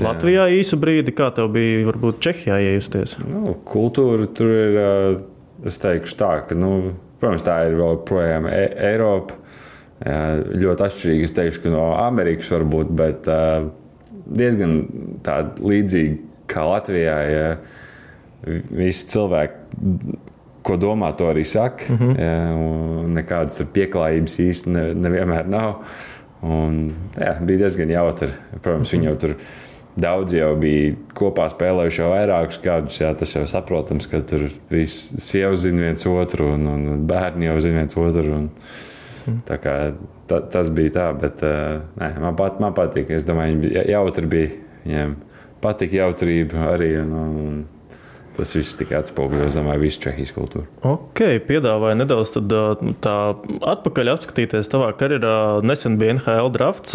Latvijā 0.00 0.48
Jā. 0.48 0.62
īsu 0.62 0.80
brīdi. 0.80 1.12
Kā 1.12 1.28
tev 1.36 1.52
bija 1.52 1.84
varbūt 1.90 2.24
Čehijā 2.24 2.62
iejusties? 2.64 3.18
Nu, 3.28 3.58
kultūra 3.68 4.24
tur 4.32 4.56
ir 4.56 4.80
es 5.66 5.80
teikšu 5.82 6.16
tā, 6.18 6.32
ka, 6.48 6.54
nu, 6.58 6.94
protams, 7.20 7.44
tā 7.46 7.58
ir 7.68 7.78
vēl 7.78 8.00
projām 8.08 8.46
e 8.50 8.62
Eiropa. 8.92 9.34
Ļoti 9.98 10.84
atšķirīgi, 10.86 11.26
es 11.26 11.34
teikšu, 11.34 11.64
ka 11.64 11.74
no 11.74 11.84
Amerikas 11.98 12.52
varbūt, 12.54 12.92
bet 12.94 13.26
diezgan 14.28 14.80
tāda 15.26 15.58
līdzīga 15.64 16.46
kā 16.48 16.66
Latvijā. 16.68 17.18
Ja 17.32 17.46
visi 18.70 19.06
cilvēki, 19.12 20.18
ko 20.66 20.76
domā, 20.80 21.10
to 21.16 21.28
arī 21.30 21.44
saka. 21.44 21.84
Mm 21.88 21.98
-hmm. 21.98 22.20
ja, 22.20 22.54
nekādas 23.14 23.62
pieklājības 23.72 24.38
īsti 24.40 24.70
ne, 24.70 24.84
nevienmēr 24.94 25.48
nav. 25.48 25.74
Un, 26.42 26.92
jā, 27.16 27.34
bija 27.40 27.58
diezgan 27.58 27.90
jautri. 27.90 28.28
Protams, 28.62 28.92
viņi 28.92 29.04
jau 29.04 29.16
tur 29.16 29.34
bija 29.34 29.67
Daudz 29.98 30.34
jau 30.36 30.52
bija 30.60 30.92
kopā 31.18 31.48
spēlējuši 31.50 32.02
jau 32.02 32.10
vairākus 32.12 32.60
gadus. 32.62 32.98
Jā, 33.00 33.12
tas 33.18 33.32
jau 33.34 33.44
saprotams, 33.50 34.06
ka 34.10 34.20
tur 34.26 34.46
viss 34.70 35.16
sievas 35.24 35.64
zina 35.64 35.88
viens 35.88 36.06
otru, 36.06 36.52
un, 36.54 36.68
un 36.70 37.06
bērni 37.08 37.48
jau 37.48 37.56
zina 37.64 37.82
viens 37.82 37.98
otru. 37.98 38.36
Un, 38.36 39.40
tā 39.48 39.58
kā, 39.62 39.74
ta, 40.30 40.42
tas 40.54 40.70
bija 40.74 40.94
tā, 41.00 41.08
bet 41.18 41.42
nē, 41.42 42.12
man, 42.22 42.36
pat, 42.38 42.60
man 42.62 42.76
patīk. 42.78 43.10
Es 43.16 43.26
domāju, 43.28 43.58
viņi 43.64 43.88
jautri 43.90 44.30
bija. 44.36 44.54
Viņiem 44.84 45.16
patika 45.60 45.98
jautrība 46.02 46.70
arī. 46.74 46.92
Un, 47.02 47.18
un, 47.18 47.58
Tas 48.38 48.52
viss 48.54 48.76
tika 48.78 49.00
atspoguļots, 49.00 49.56
domāju, 49.58 49.80
visu 49.82 49.98
Čehijas 50.04 50.30
kultūru. 50.30 50.68
Ok, 50.86 51.24
piedāvāju 51.48 51.96
nedaudz 51.98 52.36
tad, 52.36 52.52
tā 53.02 53.14
atpakaļ 53.66 54.12
apskatīties 54.12 54.70
tavā 54.70 54.92
karjerā. 55.00 55.32
Nesen 55.66 55.96
bija 55.98 56.14
NHL 56.14 56.52
drafts, 56.54 56.94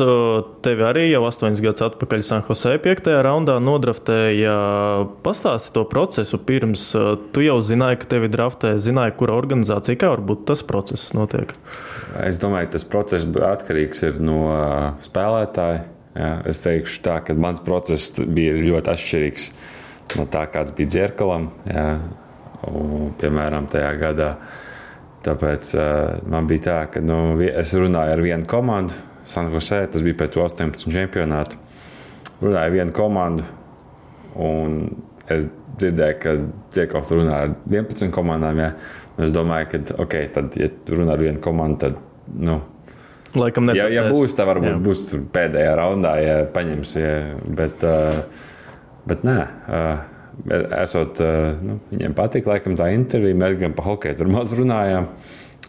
tevi 0.64 0.86
arī 0.88 1.04
jau 1.10 1.26
astoņus 1.28 1.60
gadus 1.66 1.84
atpakaļ 1.90 2.24
San 2.24 2.46
Jose 2.48 2.78
5. 2.86 3.12
raundā 3.28 3.58
nodraftēja. 3.60 4.56
Pastāsti 5.28 5.76
to 5.76 5.84
procesu 5.92 6.40
pirms. 6.40 6.88
Tu 7.36 7.46
jau 7.50 7.60
zināji, 7.60 8.00
ka 8.06 8.14
tevi 8.16 8.32
draftē, 8.32 8.78
zināji, 8.80 9.18
kura 9.20 9.36
organizācija, 9.36 10.00
kā 10.00 10.16
varbūt 10.16 10.48
tas 10.48 10.64
process 10.64 11.12
notiek. 11.12 11.52
Es 12.24 12.40
domāju, 12.40 12.72
tas 12.78 12.88
process 12.88 13.28
atkarīgs 13.28 14.08
no 14.24 14.46
spēlētāja. 15.04 15.90
Jā, 16.14 16.34
es 16.48 16.60
teikšu 16.62 17.00
tā, 17.04 17.20
ka 17.26 17.34
mans 17.36 17.60
process 17.66 18.14
bija 18.16 18.54
ļoti 18.54 18.92
atšķirīgs 18.94 19.54
no 20.20 20.28
tā, 20.30 20.44
kāds 20.52 20.74
bija 20.76 20.92
dzirkalam, 20.92 21.50
jā, 21.70 21.88
un, 22.70 23.10
piemēram, 23.22 23.68
tajā 23.72 23.94
gadā. 24.02 24.30
Tāpēc 25.24 25.74
uh, 25.78 26.22
man 26.28 26.48
bija 26.50 26.66
tā, 26.68 26.78
ka 26.92 27.02
nu, 27.04 27.40
es 27.48 27.72
runāju 27.78 28.18
ar 28.18 28.24
vienu 28.24 28.48
komandu, 28.50 28.98
Sanktpēterburgā, 29.24 29.92
tas 29.94 30.04
bija 30.04 30.20
pēc 30.20 30.38
18 30.44 30.92
čempionāta. 30.92 31.60
Runāju 32.42 32.60
ar 32.60 32.74
vienu 32.74 32.96
komandu, 32.96 33.46
un 34.36 34.82
es 35.32 35.48
dzirdēju, 35.80 36.18
ka 36.20 36.36
Dzirkals 36.74 37.12
runā 37.16 37.40
ar 37.46 37.56
11 37.72 38.12
komandām. 38.14 38.60
Jā. 38.60 38.74
Es 39.24 39.32
domāju, 39.34 39.70
ka, 39.72 39.82
ok, 40.04 40.16
tad, 40.36 40.58
ja 40.60 40.70
runā 40.92 41.16
ar 41.16 41.24
vienu 41.24 41.42
komandu, 41.44 41.80
tad. 41.86 42.00
Nu, 42.34 42.60
Laikam, 43.34 43.72
ja, 43.74 43.88
ja 43.90 44.04
būs, 44.14 44.36
tad 44.38 44.46
varbūt 44.46 44.76
jā. 44.76 44.80
būs 44.84 45.06
pēdējā 45.34 45.72
raundā, 45.80 46.12
ja 46.22 46.36
paņems. 46.54 46.92
Ja, 47.00 47.14
bet, 47.58 47.86
uh, 47.88 48.52
Bet 49.10 49.24
nē, 49.28 49.38
esot, 50.80 51.20
nu, 51.64 51.80
viņiem 51.92 52.16
patīk, 52.18 52.48
laikam, 52.50 52.78
tā 52.80 52.90
intervija. 52.96 53.38
Mēs 53.38 53.58
gan 53.62 53.76
par 53.78 53.92
hokeju 53.92 54.22
tur 54.22 54.32
maz 54.32 54.54
runājām. 54.56 55.10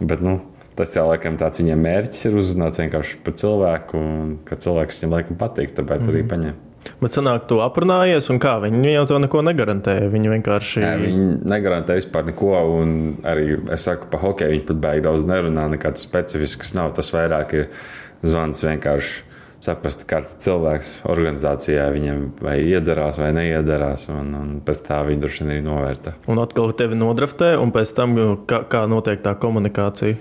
Bet, 0.01 0.23
nu, 0.25 0.39
tas 0.79 0.95
jau 0.97 1.09
laikam 1.09 1.39
tāds 1.39 1.63
viņiem 1.63 1.83
mērķis 1.87 2.29
ir 2.29 2.39
uzzināt 2.41 2.79
vienkārši 2.81 3.19
par 3.27 3.37
cilvēku, 3.41 3.99
un 3.99 4.39
ka 4.47 4.59
cilvēks 4.59 5.03
viņam 5.03 5.19
laikam 5.19 5.41
patīk, 5.41 5.75
tāpēc 5.77 6.07
mm. 6.07 6.13
arī 6.13 6.23
paņem. 6.31 6.63
Bet 7.01 7.17
sanāk, 7.17 7.47
tu 7.49 7.59
aprunājies, 7.65 8.27
un 8.33 8.39
kā 8.43 8.55
viņi 8.63 8.93
jau 8.93 9.05
to 9.09 9.19
neko 9.25 9.41
negarantēja. 9.47 10.09
Viņi 10.13 10.33
vienkārši. 10.35 10.83
Nē, 10.85 10.95
viņi 11.01 11.29
negarantē 11.49 11.97
vispār 11.99 12.27
neko, 12.29 12.51
un 12.79 12.97
arī 13.29 13.59
es 13.73 13.87
saku, 13.89 14.11
par 14.13 14.21
hokeju 14.25 14.53
viņi 14.53 14.67
pat 14.69 14.83
baigi 14.85 15.05
daudz 15.07 15.25
nerunā. 15.29 15.67
Nekāds 15.73 16.05
specifisks 16.05 16.75
nav. 16.77 16.93
Tas 16.99 17.11
vairāk 17.15 17.57
ir 17.57 17.71
zvans 18.25 18.65
vienkārši 18.67 19.34
saprast, 19.65 20.05
kāds 20.09 20.37
cilvēks 20.45 20.93
organizācijā 21.11 21.87
viņam 21.95 22.21
vai 22.45 22.59
iedarās 22.69 23.19
vai 23.21 23.31
neiedarās, 23.37 24.09
un, 24.13 24.33
un 24.37 24.51
pēc 24.65 24.83
tā 24.89 25.01
viņi 25.07 25.23
droši 25.23 25.43
vien 25.45 25.55
arī 25.55 25.65
novērtē. 25.65 26.15
Un 26.33 26.43
atkal 26.43 26.75
tevi 26.77 26.99
nodraftē, 27.01 27.55
un 27.61 27.73
pēc 27.75 27.95
tam 27.97 28.17
kā, 28.51 28.65
kā 28.71 28.85
notiek 28.91 29.25
tā 29.25 29.35
komunikācija? 29.41 30.19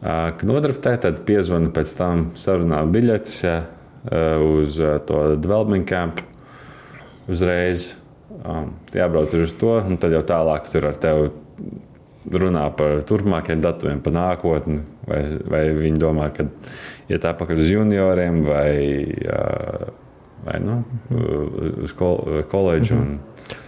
Kad 0.00 0.46
nodraftē, 0.48 0.94
tad 1.02 1.20
piezvana 1.28 1.72
pēc 1.76 1.92
tam 1.98 2.30
sarunā 2.38 2.80
biļetes 2.88 3.34
ja, 3.44 3.56
uz 4.40 4.78
to 5.06 5.24
development 5.36 5.88
camp 5.90 6.22
uzreiz. 7.30 7.94
Jābrauc 8.96 9.34
uz 9.36 9.52
to, 9.60 9.74
un 9.84 9.98
tad 10.00 10.14
jau 10.16 10.22
tālāk 10.24 10.70
tur 10.72 10.86
ar 10.88 10.96
tevi 10.96 11.28
runā 12.30 12.66
par 12.76 13.00
turpmākajiem 13.08 13.62
datumiem, 13.64 14.02
par 14.04 14.14
nākotni, 14.14 14.82
vai, 15.08 15.22
vai 15.50 15.62
viņi 15.78 15.98
domā, 16.00 16.30
ka 16.34 16.46
iet 17.10 17.26
atpakaļ 17.26 17.64
uz 17.64 17.72
junioriem 17.72 18.42
vai, 18.46 18.74
vai 20.46 20.60
nu, 20.62 20.82
uz 21.82 21.96
koledžu. 21.96 22.94
Mm 22.94 23.02
-hmm. 23.08 23.18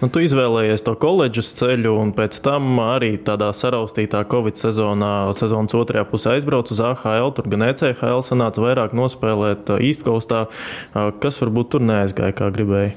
Nu, 0.02 0.08
tu 0.12 0.22
izvēlējies 0.22 0.84
to 0.86 0.94
koledžas 0.94 1.52
ceļu, 1.58 1.94
un 2.02 2.12
pēc 2.16 2.38
tam 2.44 2.78
arī 2.82 3.12
tādā 3.18 3.50
saraustītā 3.56 4.22
Covid 4.30 4.58
sezonā, 4.60 5.32
sezonas 5.38 5.74
otrajā 5.74 6.04
pusē 6.10 6.36
aizbraucu 6.36 6.74
uz 6.76 6.80
AHL. 6.80 7.32
Tur 7.36 7.48
gan 7.48 7.62
ECHL 7.62 8.22
sanāca 8.26 8.62
vairāk 8.62 8.94
nospēlēt 8.98 9.72
īstkostā. 9.78 10.46
Kas 10.92 11.40
varbūt 11.42 11.72
tur 11.74 11.80
neaizgāja, 11.80 12.32
kā 12.32 12.50
gribēja? 12.54 12.94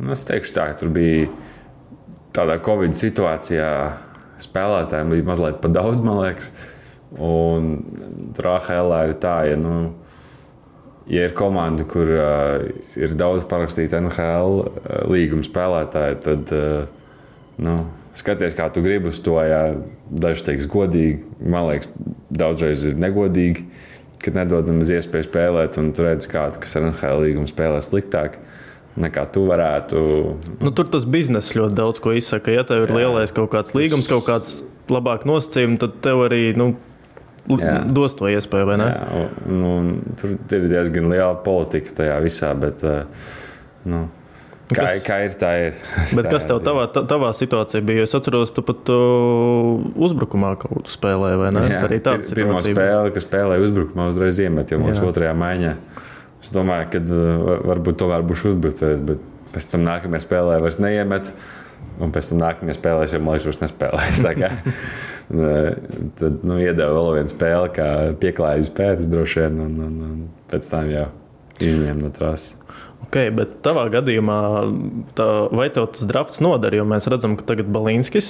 Nu, 0.00 0.12
es 0.12 0.26
teikšu 0.28 0.56
tā, 0.58 0.66
ka 0.72 0.80
tur 0.82 0.92
bija 0.92 1.30
tādā 2.36 2.58
Covid 2.62 2.96
situācijā 2.96 3.70
spēlētājiem 4.42 5.12
bija 5.14 5.26
mazliet 5.30 5.60
par 5.62 5.72
daudz, 5.74 6.02
man 6.04 6.20
liekas. 6.22 6.50
Un 7.22 7.76
AHL 8.36 8.92
ir 9.06 9.14
tā, 9.22 9.36
ja, 9.48 9.56
nu, 9.60 9.94
ja 11.10 11.28
ir 11.28 11.36
komanda, 11.38 11.86
kur 11.88 12.10
uh, 12.10 12.66
ir 12.98 13.14
daudz 13.16 13.46
parakstītu 13.48 14.00
NHL 14.00 14.58
uh, 14.60 14.70
līguma 15.12 15.46
spēlētāju, 15.46 16.18
tad 16.26 16.54
uh, 16.56 17.14
nu, 17.62 17.76
skaties, 18.16 18.56
kā 18.58 18.68
tu 18.74 18.82
gribi 18.84 19.12
uz 19.14 19.22
to. 19.24 19.38
Ja 19.46 19.62
daži 20.10 20.50
teiks 20.50 20.68
godīgi, 20.70 21.22
man 21.40 21.70
liekas, 21.70 21.92
daudzreiz 22.28 22.84
ir 22.90 22.98
negodīgi, 23.00 23.68
kad 24.24 24.36
nedod 24.36 24.68
nemaz 24.68 24.90
iespēju 24.92 25.30
spēlēt, 25.30 25.80
un 25.80 25.94
tu 25.96 26.04
redz, 26.04 26.28
kā, 26.28 26.48
kas 26.58 26.76
ar 26.76 26.90
NHL 26.90 27.24
līgumu 27.24 27.48
spēlē 27.48 27.80
sliktāk. 27.86 28.40
Uh, 28.42 28.55
nekā 29.00 29.26
tu 29.32 29.44
varētu. 29.48 30.00
Nu, 30.64 30.72
tur 30.72 30.88
tas 30.92 31.06
bizness 31.08 31.54
ļoti 31.56 31.76
daudz 31.76 32.02
ko 32.02 32.14
izsaka. 32.16 32.54
Ja 32.54 32.64
tev 32.68 32.86
ir 32.86 32.94
Jā. 32.94 32.98
lielais 33.02 33.34
kaut 33.36 33.50
kāds 33.52 33.76
līgums, 33.76 34.08
kaut 34.10 34.26
kāds 34.28 34.58
labāk 34.92 35.26
nosacījums, 35.28 35.80
tad 35.82 35.98
tev 36.04 36.24
arī 36.26 36.42
nu, 36.58 36.72
Jā. 37.52 37.78
dos 37.84 38.16
to 38.18 38.30
iespēju, 38.30 38.68
vai 38.68 38.78
ne? 38.82 38.90
Jā, 38.92 39.24
un, 39.46 39.64
un, 39.70 39.90
tur 40.18 40.36
ir 40.36 40.68
diezgan 40.70 41.10
liela 41.12 41.34
politika 41.46 42.00
tajā 42.02 42.20
visā. 42.24 42.52
Bet, 42.58 42.84
eh, 42.86 43.34
nu, 43.86 44.06
Kā, 44.66 44.82
kas, 44.82 45.02
kā 45.06 45.16
ir, 45.22 45.34
tā 45.38 45.50
ir. 45.62 45.76
Bet 46.16 46.26
tā 46.26 46.32
kas 46.32 46.46
tev 46.48 46.58
tavā, 46.66 46.88
tavā 46.90 47.28
situācijā 47.38 47.84
bija? 47.86 48.02
Es 48.02 48.16
atceros, 48.18 48.50
tu 48.54 48.64
pat 48.66 48.90
uh, 48.90 49.84
uzbrukumā 49.94 50.56
kaut 50.58 50.88
ko 50.88 50.90
spēlēji, 50.90 51.38
vai 51.38 51.52
ne? 51.54 51.62
Jā, 51.70 51.84
Arī 51.86 52.00
tāda 52.02 52.26
pirmā 52.34 52.58
spēle, 52.64 53.12
kas 53.14 53.26
spēlēja 53.28 53.62
uzbrukumā, 53.62 54.08
uzreiz 54.10 54.40
iemet, 54.42 54.74
jo 54.74 54.80
mums 54.82 54.98
otrajā 55.06 55.36
maiņā. 55.38 55.76
Es 56.42 56.52
domāju, 56.54 56.88
ka 56.92 57.02
uh, 57.02 57.52
varbūt 57.70 58.00
tomēr 58.02 58.24
būšu 58.26 58.54
uzbrucējs, 58.54 59.04
bet 59.08 59.22
pēc 59.54 59.70
tam 59.72 59.86
nākamajā 59.86 60.26
spēlē 60.26 60.58
vairs 60.64 60.80
neiemet. 60.82 61.32
Un 62.02 62.12
pēc 62.12 62.28
tam 62.28 62.42
nākamajā 62.42 62.76
spēlē 62.76 63.06
jau 63.08 63.22
man 63.24 63.38
liekas, 63.38 63.62
nespēlēs. 63.62 64.20
Tad 66.20 66.44
nu, 66.46 66.58
iedeva 66.62 66.92
vēl 66.92 67.16
vienu 67.16 67.32
spēli, 67.32 67.70
kā 67.74 67.88
pieklājības 68.20 68.72
pēc 68.76 69.08
droši 69.10 69.42
vien, 69.42 69.56
un, 69.64 69.72
un, 69.86 69.96
un 70.06 70.20
pēc 70.52 70.68
tam 70.70 70.90
jau 70.92 71.08
izņēma 71.58 71.98
no 72.04 72.12
trases. 72.14 72.54
Okay, 73.06 73.30
bet 73.30 73.52
tavā 73.62 73.84
gadījumā, 73.92 74.36
tā, 75.14 75.26
vai 75.54 75.68
tev 75.70 75.86
tas 75.94 76.02
drafts 76.10 76.40
noder? 76.42 76.74
Jo 76.74 76.82
mēs 76.88 77.06
redzam, 77.08 77.36
ka 77.38 77.44
tagad 77.46 77.68
Balinskis 77.70 78.28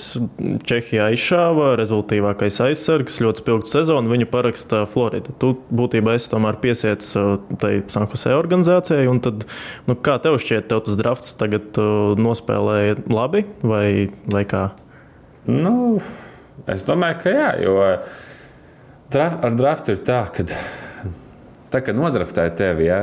Čehijā 0.69 1.07
izšāva, 1.17 1.71
rezultātīvākais 1.81 2.61
aizsargs, 2.67 3.17
ļoti 3.25 3.41
spilgts 3.41 3.73
sezonu, 3.73 4.13
viņu 4.13 4.29
paraksta 4.29 4.83
Florida. 4.91 5.33
Tu 5.41 5.55
būtībā 5.81 6.19
esi 6.19 6.29
tomēr 6.33 6.59
piesiets 6.61 7.15
uh, 7.17 7.39
tai 7.63 7.79
Sankusē 7.93 8.35
organizācijai, 8.37 9.07
un 9.09 9.23
tad, 9.25 9.47
nu, 9.89 9.97
kā 9.97 10.19
tev 10.23 10.37
šķiet, 10.45 10.69
tev 10.69 10.85
tas 10.85 11.01
drafts 11.01 11.33
tagad 11.41 11.81
uh, 11.81 12.13
nospēlēja 12.21 13.01
labi 13.09 13.47
vai, 13.65 13.87
vai 14.35 14.45
kā? 14.51 14.67
Nu, 15.49 16.03
es 16.69 16.85
domāju, 16.85 17.23
ka 17.25 17.33
jā, 17.33 17.49
jo 17.65 17.81
draf, 19.15 19.41
ar 19.41 19.57
draftu 19.57 19.97
ir 19.97 20.05
tā, 20.05 20.21
ka 20.37 20.45
tā, 20.47 21.81
kad 21.81 21.97
nodraftēja 21.97 22.55
tevi, 22.61 22.91
jā, 22.91 23.01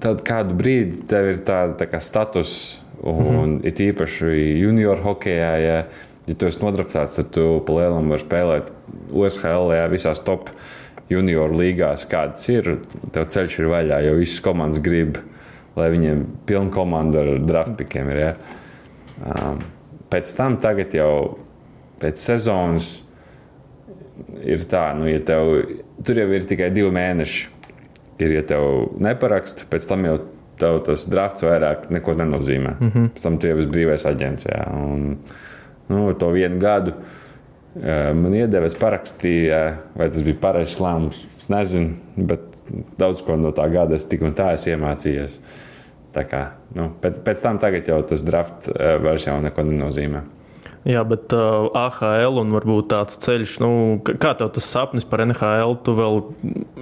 tad 0.00 0.22
kādu 0.26 0.56
brīdi 0.58 1.04
tev 1.08 1.30
ir 1.32 1.42
tāda 1.44 1.76
tā 1.76 2.00
status, 2.00 2.82
un 3.02 3.18
mm 3.20 3.36
-hmm. 3.36 3.66
it 3.66 3.80
īpaši 3.80 4.60
junior 4.60 4.98
hokeja, 4.98 5.56
ja, 5.58 5.84
ja 6.26 6.34
tu 6.34 6.46
esi 6.46 6.64
nodraktēts, 6.64 7.16
tad 7.16 7.30
tu 7.30 7.62
palielinām 7.66 8.08
vari 8.08 8.22
spēlēt 8.22 8.70
USHL, 9.12 9.74
ja 9.74 9.88
visās 9.88 10.24
top 10.24 10.50
junior 11.08 11.52
līgās, 11.52 12.08
kādas 12.08 12.48
ir, 12.48 12.78
tev 13.12 13.28
ceļš 13.28 13.58
ir 13.58 13.66
vaļā, 13.66 14.00
jo 14.06 14.14
visas 14.14 14.40
komandas 14.40 14.80
grib, 14.82 15.18
lai 15.76 15.90
viņiem 15.90 16.26
pilna 16.46 16.70
komanda 16.70 17.20
ar 17.20 17.38
draftpikiem 17.38 18.10
ir. 18.10 18.16
Ja. 18.16 18.34
Um, 19.24 19.58
pēc 20.10 20.36
tam 20.36 20.56
tagad 20.56 20.94
jau 20.94 21.38
pēc 22.00 22.20
sezonas 22.20 23.02
ir 24.44 24.64
tā, 24.70 24.94
nu, 24.98 25.06
ja 25.08 25.20
tev 25.20 25.64
tur 26.04 26.18
jau 26.18 26.28
ir 26.32 26.46
tikai 26.48 26.70
divi 26.74 26.90
mēneši 26.94 27.53
ir, 28.18 28.36
ja 28.38 28.44
tev 28.46 28.94
neparakst, 29.02 29.66
pēc 29.70 29.88
tam 29.90 30.06
jau 30.08 30.18
tev 30.60 30.78
tas 30.86 31.06
drafts 31.10 31.42
vairāk 31.42 31.90
neko 31.90 32.14
nenozīmē. 32.20 32.76
Mm 32.78 32.90
-hmm. 32.90 33.10
Pēc 33.16 33.22
tam 33.22 33.38
tu 33.38 33.48
jau 33.48 33.58
esi 33.58 33.68
brīvais 33.68 34.06
aģents. 34.10 34.46
Jā, 34.46 34.64
un, 34.72 35.18
nu, 35.88 36.12
to 36.14 36.30
vienu 36.30 36.58
gadu 36.58 36.94
man 38.14 38.34
iedeva, 38.34 38.66
es 38.66 38.76
parakstīju, 38.78 39.56
vai 39.98 40.08
tas 40.08 40.22
bija 40.22 40.38
pareizs 40.40 40.80
lēmums. 40.80 41.24
Es 41.40 41.50
nezinu, 41.50 41.94
bet 42.16 42.40
daudz 42.98 43.22
ko 43.26 43.36
no 43.36 43.50
tā 43.50 43.66
gada 43.72 43.94
es 43.94 44.04
tik 44.04 44.22
un 44.22 44.34
tā 44.36 44.52
esmu 44.54 44.76
iemācījies. 44.76 45.40
Tā 46.14 46.22
kā, 46.30 46.44
nu, 46.78 46.92
pēc, 47.02 47.18
pēc 47.26 47.42
tam 47.42 47.58
jau 47.58 48.02
tas 48.02 48.22
drafts 48.22 48.70
vairs 49.02 49.26
jau 49.26 49.40
neko 49.42 49.62
nenozīmē. 49.62 50.22
Jā, 50.84 51.00
bet 51.08 51.32
uh, 51.32 51.70
AHL 51.72 52.42
un 52.42 52.50
varbūt 52.52 52.90
tāds 52.92 53.16
ceļš, 53.24 53.54
nu, 53.64 53.70
kā 54.04 54.34
tev 54.36 54.50
tas 54.52 54.66
sapnis 54.68 55.06
par 55.08 55.22
NHL, 55.24 55.78
tu 55.80 55.94
vēl 55.96 56.18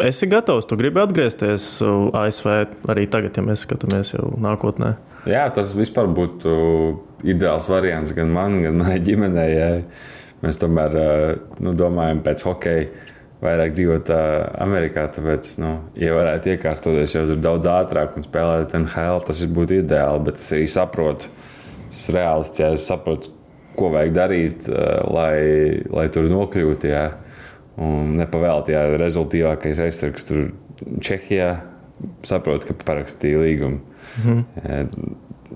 esi 0.08 0.26
gatavs, 0.26 0.66
tu 0.66 0.78
gribi 0.80 0.98
atgriezties 1.04 1.76
uh, 1.86 2.08
ASV 2.24 2.48
arī 2.90 3.06
tagad, 3.10 3.38
ja 3.38 3.44
mēs 3.46 3.62
skatāmies 3.62 4.10
jau 4.16 4.32
nākotnē. 4.42 4.96
Jā, 5.30 5.44
tas 5.54 5.76
vispār 5.78 6.08
būtu 6.10 6.52
ideāls 7.30 7.68
variants 7.70 8.10
gan 8.16 8.32
man, 8.34 8.58
gan 8.64 8.80
manai 8.80 8.98
ģimenei. 9.06 9.52
Ja. 9.54 9.70
Mēs 10.42 10.58
tomēr 10.58 10.96
uh, 10.98 11.26
nu, 11.62 11.70
domājam 11.78 12.24
pēc 12.26 12.42
hokeja 12.48 12.88
vairāk 13.42 13.76
dzīvot 13.76 14.10
uh, 14.10 14.32
Amerikā. 14.64 15.04
Tāpēc, 15.14 15.52
nu, 15.62 15.76
ja 15.98 16.16
varētu 16.16 16.56
iekārtoties 16.56 17.14
jau 17.14 17.22
daudz 17.38 17.70
ātrāk 17.70 18.18
un 18.18 18.26
spēlēt 18.26 18.74
NHL, 18.80 19.22
tas 19.28 19.44
būtu 19.46 19.78
ideāli. 19.78 20.24
Bet 20.26 20.42
es 20.42 20.50
arī 20.58 20.66
saprotu, 20.74 21.30
tas 21.86 22.02
ir 22.10 22.18
reāls, 22.18 22.50
ja 22.58 22.72
es 22.74 22.88
saprotu, 22.90 23.30
ko 23.76 23.90
vajag 23.94 24.14
darīt, 24.16 24.68
eh, 24.68 25.00
lai, 25.12 25.82
lai 25.90 26.06
tur 26.12 26.28
nokļūtu. 26.30 26.90
Jā. 26.92 27.06
Un 27.82 28.16
nepavēlēt, 28.18 28.68
ja 28.74 28.84
rezultātīvākais 29.00 29.80
aizsargs 29.80 30.28
tur 30.28 30.50
Čehijā 31.00 31.54
saprot, 32.26 32.66
ka 32.68 32.76
parakstīja 32.84 33.40
līgumu. 33.40 33.80
Mm 34.24 34.44
-hmm. 34.62 35.14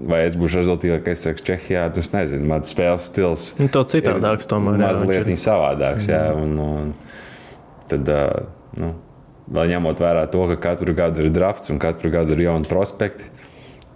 Vai 0.09 0.25
es 0.27 0.37
būšu 0.37 0.63
rezultātīvākais 0.63 1.13
aizsargs 1.13 1.43
Čehijā, 1.43 1.93
tas 1.93 2.13
nezinu. 2.13 2.47
Mans 2.47 2.73
spēles 2.73 3.11
stils 3.11 3.59
nu, 3.59 3.69
to 3.69 3.85
citādāks 3.85 4.49
tomēr. 4.49 4.79
Mazliet 4.79 5.27
savādāks, 5.27 6.09
jā. 6.09 6.33
Mhm. 6.33 6.43
Un, 6.43 6.59
un 6.59 6.95
tad, 7.89 8.09
nu, 8.77 8.95
vēl 9.53 9.75
ņemot 9.75 10.01
vērā 10.03 10.27
to, 10.31 10.47
ka 10.55 10.57
katru 10.57 10.95
gadu 10.95 11.23
ir 11.25 11.31
drafts 11.31 11.71
un 11.71 11.79
katru 11.79 12.11
gadu 12.11 12.35
ir 12.35 12.47
jauni 12.49 12.69
prospekti. 12.69 13.25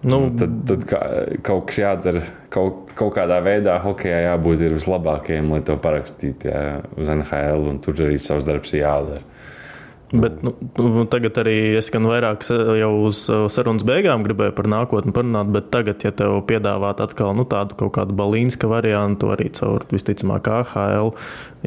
Nu, 0.01 0.31
tad, 0.33 0.53
tad 0.65 0.85
kā, 0.89 0.99
kaut 1.45 1.67
kas 1.69 1.79
jādara, 1.83 2.23
kaut, 2.53 2.89
kaut 2.97 3.13
kādā 3.19 3.37
veidā 3.45 3.75
hokeja 3.85 4.31
jābūt 4.31 4.63
vislabākajam, 4.73 5.51
lai 5.53 5.61
to 5.67 5.77
parakstītu 5.77 6.49
jā, 6.49 6.63
uz 6.97 7.11
NHL, 7.13 7.67
un 7.69 7.83
tur 7.85 8.01
arī 8.07 8.17
savs 8.21 8.47
darbs 8.49 8.73
jādara. 8.73 9.21
Bet 10.11 10.41
nu, 10.43 10.57
nu, 10.75 11.05
tagad 11.07 11.37
arī 11.39 11.77
es 11.79 11.87
gan 11.95 12.09
vairāk 12.11 12.43
jau 12.51 12.91
uz 13.07 13.21
sarunas 13.55 13.85
beigām 13.87 14.25
gribēju 14.27 14.57
par 14.57 14.67
nākotni 14.71 15.15
parunāt, 15.15 15.53
bet 15.55 15.69
tagad, 15.71 16.03
ja 16.03 16.11
tev 16.11 16.41
piedāvāt 16.49 16.99
atkal 17.05 17.31
nu, 17.39 17.45
tādu 17.47 17.77
kaut 17.79 17.93
kādu 17.95 18.17
balīnska 18.19 18.67
variantu, 18.71 19.31
arī 19.31 19.47
caur 19.55 19.85
visticamāk 19.95 20.51
AHL, 20.51 21.13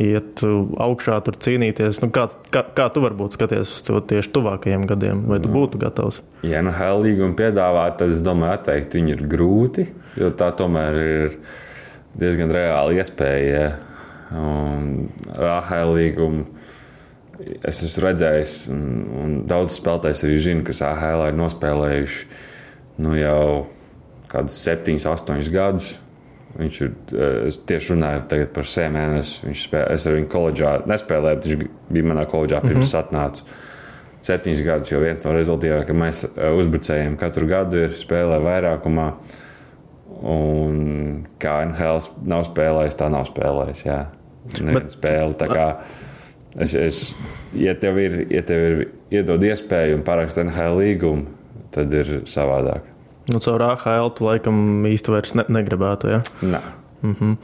iet 0.03 0.43
augšā, 0.43 1.21
tur 1.23 1.39
cīnīties, 1.45 2.01
nu, 2.03 2.11
kā, 2.11 2.25
kā, 2.51 2.65
kā 2.75 2.89
tu 2.91 3.05
varbūt 3.05 3.37
skaties 3.37 3.71
uz 3.77 3.87
to 3.87 4.01
tieši 4.11 4.33
tuvākajiem 4.35 4.83
gadiem, 4.91 5.23
vai 5.31 5.39
tu 5.39 5.47
nu, 5.47 5.55
būtu 5.61 5.79
gatavs? 5.85 6.19
Ja 6.43 6.59
nu 6.67 6.75
HL 6.75 6.99
līgumu 7.07 7.39
piedāvāt, 7.39 7.95
tad 8.01 8.11
es 8.11 8.25
domāju, 8.27 8.57
atteikt 8.57 8.99
viņu 8.99 9.15
ir 9.15 9.23
grūti, 9.31 9.87
jo 10.19 10.33
tā 10.35 10.51
tomēr 10.59 10.99
ir 11.05 11.39
diezgan 12.19 12.51
reāla 12.51 12.99
iespēja. 12.99 13.65
Un 14.33 15.11
ar 15.37 15.49
AHL 15.61 15.95
līgumu 15.95 16.45
es 17.41 17.81
esmu 17.87 18.05
redzējis, 18.07 18.55
un, 18.73 18.85
un 19.23 19.35
daudz 19.49 19.79
spēlētājs 19.79 20.23
arī 20.27 20.39
zina, 20.43 20.65
kas 20.67 20.83
AHL 20.85 21.27
ir 21.29 21.37
nospēlējuši 21.39 22.25
nu, 23.03 23.15
jau 23.17 23.43
kādus 24.31 24.57
septiņus, 24.65 25.09
astoņus 25.13 25.51
gadus. 25.53 25.91
Viņš 26.53 26.79
ir, 26.85 26.91
es 27.49 27.57
tieši 27.65 27.95
runāju 27.95 28.43
par 28.53 28.67
spēlē, 28.69 29.15
es 29.95 30.05
ar 30.05 30.17
viņu 30.19 30.29
koledžā 30.29 30.73
nespēlēju, 30.89 31.39
bet 31.39 31.47
viņš 31.49 31.71
bija 31.97 32.09
manā 32.11 32.27
koledžā 32.29 32.59
pirms 32.61 32.85
mm 32.85 32.89
-hmm. 32.91 32.99
atnācu. 33.01 33.47
Septiņus 34.23 34.61
gadus, 34.63 34.91
jo 34.91 34.99
viens 35.01 35.25
no 35.25 35.33
rezultātiem, 35.33 35.85
ka 35.87 35.93
mēs 35.93 36.23
uzbrucējiem 36.59 37.17
katru 37.19 37.47
gadu 37.49 37.81
ir 37.87 37.97
spēlē 37.97 38.37
vairākumā. 38.39 39.07
Un 40.23 41.25
kā 41.41 41.57
NHL 41.65 41.99
nav 42.29 42.45
spēlējis, 42.47 42.95
tā 43.01 43.09
nav 43.11 43.25
spēlējis. 43.27 43.85
Jā, 43.85 44.05
Neviena 44.59 44.89
spēle. 44.91 45.33
Tā 45.39 45.47
kā, 45.49 45.65
Es, 46.53 46.75
es, 46.77 47.03
ja 47.57 47.73
tev 47.79 47.97
ir, 48.01 48.19
ja 48.33 48.43
tev 48.45 48.65
ir 48.67 48.83
iedod 49.13 49.43
iespēju 49.43 49.97
un 49.97 50.05
parakst 50.05 50.41
NHL 50.41 50.77
līgumu, 50.81 51.25
tad 51.73 51.93
ir 51.97 52.19
savādāk. 52.29 52.89
Nu, 53.31 53.39
caur 53.41 53.63
AHL 53.63 54.11
tu 54.17 54.27
laikam 54.27 54.83
īsti 54.85 55.13
vairs 55.13 55.33
ne, 55.39 55.45
negribētu. 55.57 56.11
Ja? 56.11 56.23
Nē. 56.43 56.61
Mm 57.03 57.15
-hmm. 57.19 57.37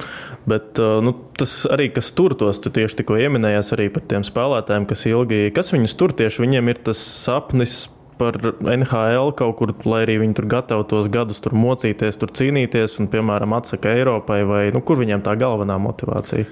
Bet 0.47 0.79
uh, 0.79 1.03
nu, 1.03 1.15
tas 1.37 1.65
arī, 1.65 1.89
kas 1.91 2.11
tur 2.11 2.35
tos, 2.35 2.59
tu 2.59 2.69
tieši 2.69 2.95
tikko 2.95 3.13
pieminējies 3.13 3.73
arī 3.75 3.89
par 3.89 4.03
tiem 4.07 4.23
spēlētājiem, 4.23 4.85
kas 4.85 5.05
ilgi, 5.05 5.51
kas 5.51 5.73
viņus 5.73 5.95
tur 5.95 6.11
tieši, 6.11 6.41
viņiem 6.41 6.69
ir 6.69 6.77
tas 6.83 6.97
sapnis 6.97 7.89
par 8.17 8.35
NHL 8.61 9.31
kaut 9.31 9.55
kur, 9.57 9.73
lai 9.85 10.03
arī 10.03 10.19
viņi 10.19 10.33
tur 10.33 10.45
gatavi 10.45 10.83
tos 10.87 11.07
gadus 11.07 11.41
tur 11.41 11.53
mocīties, 11.53 12.17
tur 12.17 12.31
cīnīties 12.31 12.99
un, 12.99 13.07
piemēram, 13.07 13.53
atsaka 13.53 13.89
Eiropai, 13.89 14.43
vai 14.43 14.71
nu, 14.71 14.81
kur 14.81 14.97
viņiem 14.97 15.21
tā 15.21 15.35
galvenā 15.39 15.77
motivācija? 15.77 16.45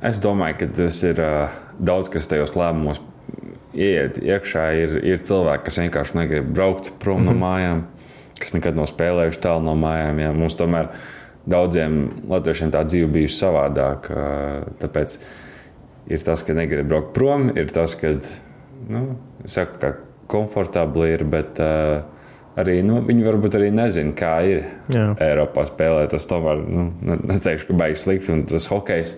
Es 0.00 0.20
domāju, 0.22 0.62
ka 0.62 0.68
tas 0.80 0.98
ir 1.04 1.20
uh, 1.20 1.52
daudz 1.76 2.08
kas 2.12 2.28
tajos 2.30 2.56
lēmumos. 2.56 3.02
Iet 3.76 4.16
iekšā 4.18 4.64
ir, 4.80 4.96
ir 5.06 5.20
cilvēki, 5.22 5.64
kas 5.68 5.78
vienkārši 5.78 6.16
negrib 6.18 6.48
braukt 6.56 6.90
prom 6.98 7.20
mm 7.20 7.28
-hmm. 7.28 7.30
no 7.30 7.32
mhm. 7.32 7.42
mājām, 7.44 7.82
kas 8.40 8.52
nekad 8.56 8.76
nav 8.76 8.88
spēlējuši 8.90 9.40
tālu 9.40 9.64
no 9.64 9.74
mājām. 9.78 10.18
Ja. 10.18 10.32
Mums 10.32 10.56
tomēr 10.56 10.88
daudziem 11.46 12.10
latviešiem 12.28 12.70
tā 12.70 12.84
dzīve 12.84 13.10
bijusi 13.12 13.44
savādāka. 13.44 14.10
Uh, 14.10 14.72
tāpēc 14.80 15.18
ir 16.08 16.24
tas, 16.24 16.42
ka 16.42 16.54
negrib 16.54 16.88
braukt 16.88 17.12
prom, 17.14 17.50
ir 17.56 17.70
tas, 17.70 17.94
ka 17.94 18.16
nu, 18.88 19.16
saku, 19.44 19.78
ka 19.80 19.92
komfortabli 20.26 21.12
ir. 21.12 21.24
Bet, 21.24 21.60
uh, 21.60 22.02
arī 22.56 22.80
nu, 22.82 23.00
viņi 23.06 23.24
varbūt 23.26 23.56
arī 23.58 23.70
nezina, 23.70 24.12
kā 24.16 24.34
ir 24.46 24.64
Jā. 24.88 25.14
Eiropā 25.20 25.66
spēlēt. 25.68 26.10
Tas 26.10 26.26
tomēr 26.26 26.64
nu, 26.66 26.90
neteikšu, 27.02 27.68
ka 27.70 27.78
baigs 27.84 28.04
slikti 28.06 28.32
un 28.32 28.44
tas 28.48 28.66
hokejs. 28.70 29.16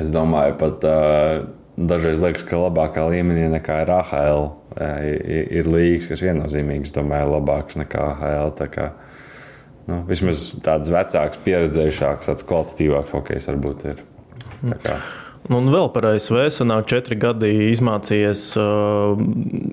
Es 0.00 0.12
domāju, 0.14 0.56
pat 0.60 0.86
uh, 0.88 1.42
dažreiz 1.76 2.20
liekas, 2.22 2.44
ka 2.46 2.60
labākā 2.60 3.04
līmenī 3.10 3.48
nekā 3.54 3.82
ir 3.84 3.92
AHL. 3.94 4.48
Ir 4.80 5.66
līnijas, 5.66 6.06
kas 6.10 6.22
viennozīmīgi 6.22 6.92
domāju, 6.94 7.32
labāks 7.34 7.78
nekā 7.80 8.04
AHL. 8.12 8.52
Tā 8.58 8.68
kā, 8.72 8.90
nu, 9.88 10.02
vismaz 10.08 10.50
tāds 10.64 10.92
vecāks, 10.92 11.40
pieredzējušāks, 11.46 12.30
tāds 12.30 12.46
kvalitatīvāks 12.46 13.16
hokejs 13.16 13.50
varbūt 13.50 13.88
ir. 13.92 14.04
Tā 14.60 14.78
kā. 14.84 15.00
Nu, 15.00 15.29
un 15.48 15.68
vēl 15.72 15.88
par 15.94 16.04
ASV 16.10 16.36
senāk 16.52 16.88
četri 16.90 17.16
gadi 17.18 17.48
izmācījies 17.70 18.42
uh, 18.60 19.20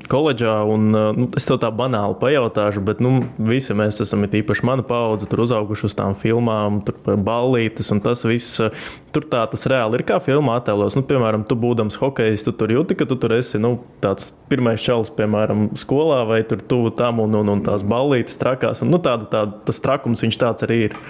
koledžā. 0.07 0.55
Un, 0.69 0.87
uh, 0.95 1.09
nu, 1.17 1.27
es 1.37 1.47
tev 1.49 1.59
tā 1.61 1.71
banāli 1.75 2.15
pajautāšu, 2.21 2.83
bet 2.87 3.01
nu, 3.03 3.19
visi 3.37 3.75
mēs 3.77 3.99
esam, 4.05 4.23
īpaši 4.23 4.65
mana 4.67 4.85
paudze, 4.87 5.27
tur 5.27 5.43
uzauguši 5.43 5.89
uz 5.89 5.97
tām 5.97 6.15
filmām, 6.17 6.79
tur 6.87 7.17
ballītes 7.19 7.91
un 7.93 8.01
tas 8.05 8.23
viss. 8.27 8.61
Uh, 8.63 8.87
tur 9.15 9.25
tā 9.27 9.41
tas 9.49 9.65
reāli 9.69 9.99
ir 9.99 10.05
kā 10.07 10.19
filmā 10.23 10.59
attēlos. 10.61 10.95
Nu, 10.97 11.03
piemēram, 11.07 11.43
tu 11.49 11.57
būdams 11.59 11.99
hokejs, 11.99 12.45
tu 12.47 12.53
tur 12.55 12.71
jūti, 12.71 12.95
ka 12.99 13.07
tu 13.09 13.17
tur 13.19 13.35
esi 13.35 13.59
nu, 13.61 13.75
tāds 14.03 14.31
pirmais 14.51 14.83
čels, 14.83 15.11
piemēram, 15.17 15.71
skolā 15.79 16.21
vai 16.29 16.43
tur 16.47 16.61
tuvu 16.61 16.93
tam 16.95 17.23
un, 17.25 17.35
un, 17.41 17.55
un 17.57 17.65
tās 17.65 17.83
ballītes 17.87 18.39
trakās. 18.39 18.85
Un, 18.85 18.93
nu, 18.93 19.01
tāda, 19.03 19.27
tāda, 19.33 19.59
tas 19.67 19.81
trakums 19.83 20.23
viņš 20.23 20.39
tāds 20.45 20.67
arī 20.67 20.85
ir. 20.89 21.01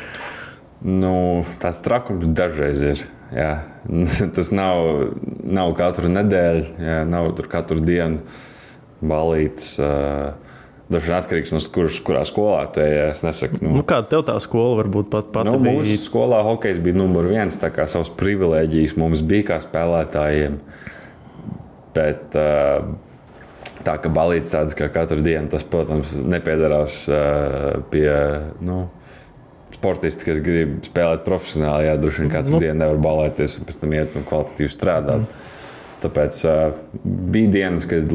Nu, 0.82 1.14
tāds 1.62 1.84
trakums 1.86 2.30
dažreiz 2.38 2.84
ir. 2.86 3.06
Jā. 3.36 3.54
Tas 4.36 4.52
nav, 4.56 5.12
nav 5.44 5.74
katru 5.80 6.12
nedēļu, 6.12 6.68
jā, 6.80 7.00
nav 7.10 7.34
katru 7.52 7.82
dienu 7.84 8.22
balīts. 9.04 9.76
Uh, 9.82 10.36
Dažs 10.88 11.10
ir 11.10 11.16
atkarīgs 11.18 11.52
no 11.52 11.60
kuras, 11.76 11.98
kurā 12.00 12.22
skolā 12.28 12.62
tu 12.72 12.80
ej. 12.80 12.94
Es 13.10 13.20
nesaku, 13.26 13.60
nu, 13.60 13.74
nu, 13.76 13.84
kāda 13.88 14.08
tev 14.08 14.22
tā 14.30 14.38
skola 14.40 14.78
varbūt 14.80 15.10
pat 15.12 15.34
pati 15.36 15.52
nu, 15.52 15.60
bija? 15.60 15.82
Mūsu 15.82 15.98
skolā 16.00 16.40
hokejs 16.48 16.80
bija 16.84 16.96
numur 16.96 17.28
viens, 17.28 17.60
tā 17.60 17.68
kā 17.76 17.84
savas 17.92 18.08
privilēģijas 18.16 18.96
mums 19.00 19.24
bija 19.28 19.50
kā 19.50 19.58
spēlētājiem. 19.66 20.56
Bet 21.98 22.38
tā 23.84 23.98
kā 24.00 24.12
balīts 24.16 24.54
tādas 24.56 24.78
kā 24.80 24.88
katru 24.94 25.20
dienu, 25.26 25.50
tas, 25.52 25.68
protams, 25.68 26.16
nepiedarās 26.24 27.02
pie. 27.92 28.08
Nu, 28.64 28.86
sportisti, 29.78 30.26
kas 30.28 30.42
grib 30.44 30.80
spēlēt 30.88 31.24
profesionāli, 31.26 31.88
jā, 31.88 31.96
droši 32.02 32.24
vien 32.24 32.34
katru 32.34 32.58
nu. 32.58 32.62
dienu 32.64 32.80
nevar 32.82 33.02
balēties 33.04 33.60
un 33.60 33.70
pēc 33.70 33.82
tam 33.84 33.94
iet 33.94 34.18
un 34.18 34.26
kvalitatīvi 34.28 34.74
strādāt. 34.74 35.26
Mm. 35.26 35.54
Tāpēc 36.04 36.40
uh, 36.46 36.78
bija 37.34 37.52
dienas, 37.56 37.88
kad, 37.90 38.12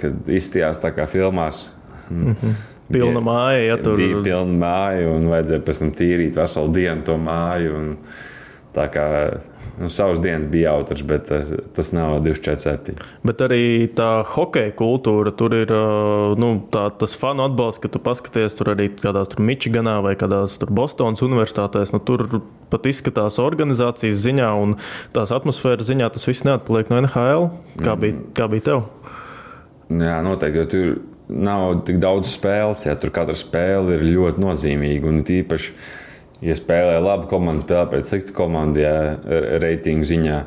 kad 0.00 0.28
izstījās 0.28 0.80
tā 0.82 0.92
kā 0.96 1.06
filmās. 1.08 1.70
Mm 2.10 2.34
-hmm. 2.34 2.62
Pilna 2.92 3.20
māja, 3.24 3.60
ja 3.64 3.76
tur 3.80 3.96
bija 3.96 4.20
pilna 4.22 4.58
māja, 4.60 5.08
un 5.08 5.28
vajadzēja 5.30 5.64
pēc 5.64 5.78
tam 5.80 5.92
tīrīt 5.96 6.36
veselu 6.36 6.72
dienu 6.72 7.02
to 7.06 7.16
māju. 7.16 7.76
Un, 7.78 7.96
tā 8.74 8.88
kā 8.92 9.08
Nu, 9.78 9.88
savas 9.90 10.20
dienas 10.22 10.46
bija 10.46 10.70
jautrs, 10.70 11.02
bet 11.02 11.26
tas, 11.28 11.50
tas 11.74 11.90
nav 11.92 12.20
24. 12.22 12.94
Bet 13.26 13.40
arī 13.42 13.88
tā 13.96 14.22
hokeja 14.30 14.70
kultūra, 14.78 15.32
tur 15.34 15.56
ir 15.56 15.72
nu, 16.38 16.50
tā, 16.70 16.84
tas 17.00 17.16
fanu 17.18 17.42
atbalsts, 17.48 17.82
ka 17.82 17.90
tu 17.90 17.98
paskaties 18.02 18.54
tur 18.54 18.70
arī 18.76 18.86
kādās 19.00 19.32
tur 19.32 19.42
Mičiganā 19.42 19.96
vai 20.04 20.14
kādās 20.18 20.60
tur 20.62 20.70
Bostonas 20.74 21.24
universitātēs. 21.26 21.90
Nu, 21.94 21.98
tur 21.98 22.22
pat 22.70 22.86
izskatās 22.86 23.40
organizācijas 23.42 24.22
ziņā 24.22 24.52
un 24.62 24.76
tās 25.16 25.34
atmosfēras 25.34 25.90
ziņā 25.90 26.12
tas 26.14 26.28
viss 26.30 26.46
neatpaliek 26.46 26.94
no 26.94 27.02
NHL. 27.02 27.50
Kā 27.82 27.98
bija, 27.98 28.14
mm. 28.14 28.30
kā 28.38 28.48
bija 28.54 28.68
tev? 28.70 28.86
Jā, 29.90 30.20
noteikti, 30.24 30.62
jo 30.62 30.68
tur 30.70 30.94
nav 31.34 31.82
tik 31.88 31.98
daudz 31.98 32.30
spēles, 32.30 32.86
ja 32.86 32.94
tur 33.00 33.10
katra 33.14 33.34
spēle 33.36 33.98
ir 33.98 34.06
ļoti 34.12 34.42
nozīmīga 34.44 35.10
un 35.10 35.22
tīpaši 35.26 35.74
ja 36.44 36.56
spēlē 36.58 36.98
labi 37.02 37.28
komanda, 37.30 37.62
spēlē 37.64 37.86
pret 37.92 38.08
sliktu 38.08 38.34
komandu, 38.36 38.82
ja 38.84 39.16
reitingu 39.62 40.06
ziņā, 40.08 40.40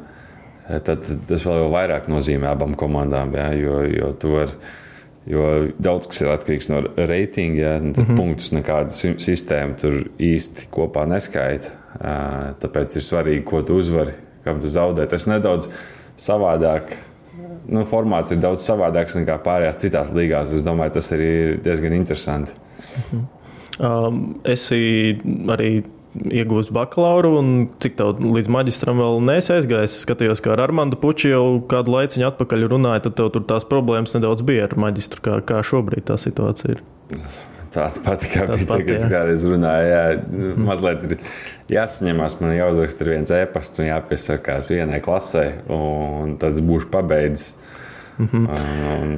tad 0.87 1.07
tas 1.29 1.45
vēl 1.47 1.71
vairāk 1.73 2.09
nozīmē 2.11 2.51
abām 2.51 2.75
komandām. 2.77 3.33
Ja, 3.37 3.49
jo, 3.57 3.81
jo, 3.89 4.11
var, 4.33 4.53
jo 5.29 5.47
daudz 5.81 6.09
kas 6.11 6.23
ir 6.23 6.31
atkarīgs 6.33 6.69
no 6.71 6.83
reitinga, 6.97 7.59
ja, 7.61 7.73
mm 7.79 7.91
-hmm. 7.93 8.19
punktus 8.19 8.53
nekāda 8.55 8.93
sistēma 8.93 9.77
tur 9.79 10.03
īsti 10.19 10.69
kopā 10.71 11.07
neskaita. 11.09 11.73
Tāpēc 12.61 12.97
ir 12.97 13.05
svarīgi, 13.05 13.43
ko 13.43 13.61
tu 13.61 13.79
uzvari, 13.81 14.13
kam 14.43 14.61
tu 14.61 14.67
zaudē. 14.67 15.07
Tas 15.07 15.27
nedaudz 15.27 15.69
savādāk. 16.17 16.93
Nu, 17.67 17.83
formāts 17.83 18.31
ir 18.31 18.37
daudz 18.39 18.63
savādāks 18.63 19.17
nekā 19.17 19.39
pārējās 19.43 19.81
citās 19.81 20.11
līgās. 20.15 20.53
Es 20.55 20.63
domāju, 20.63 20.93
tas 20.93 21.11
arī 21.11 21.31
ir 21.39 21.57
diezgan 21.63 21.93
interesanti. 21.93 22.51
Mm 22.53 23.03
-hmm. 23.11 23.36
Um, 23.77 24.39
esi 24.47 24.79
arī 25.53 25.71
iegūst 26.17 26.71
bakalauru, 26.73 27.33
un 27.41 27.49
cik 27.81 27.97
tālu 27.99 28.31
līdz 28.37 28.49
maģistram 28.53 29.01
vēl 29.01 29.19
nesi 29.27 29.53
aizgājis. 29.53 29.99
Es 29.99 30.05
skatījos, 30.07 30.41
kā 30.43 30.55
ar 30.55 30.63
Armānu 30.65 30.97
Puķu 31.01 31.29
jau 31.29 31.43
kādu 31.69 31.93
laiciņu 31.93 32.25
atpakaļ 32.31 32.65
runāja, 32.71 33.05
tad 33.05 33.19
tev 33.19 33.29
tur 33.35 33.45
tās 33.49 33.67
problēmas 33.69 34.15
nedaudz 34.17 34.45
bija 34.47 34.65
ar 34.67 34.73
maģistru. 34.81 35.21
Kā, 35.27 35.37
kā 35.45 35.61
šobrīd 35.65 36.07
tā 36.09 36.17
situācija 36.21 36.77
ir? 36.77 36.83
Tāda 37.73 38.01
pati 38.01 38.31
kā 38.31 38.47
bija 38.49 38.65
tā, 38.65 38.79
kas 38.87 39.05
kādreiz 39.11 39.45
runāja. 39.45 39.87
Jā, 39.91 40.03
mm. 40.23 40.65
mazliet 40.65 41.05
ir 41.05 41.15
jāsaņemās, 41.75 42.39
man 42.41 42.55
jāuzraksta 42.55 43.07
viens 43.09 43.33
e-pasts 43.37 43.83
un 43.83 43.89
jāpiesakās 43.91 44.71
vienai 44.73 45.01
klasē, 45.03 45.45
un 45.73 46.37
tad 46.41 46.57
es 46.57 46.63
būšu 46.65 46.89
pabeidzis. 46.93 47.53
Mm 48.17 48.27
-hmm. 48.31 48.45
un, 48.97 49.11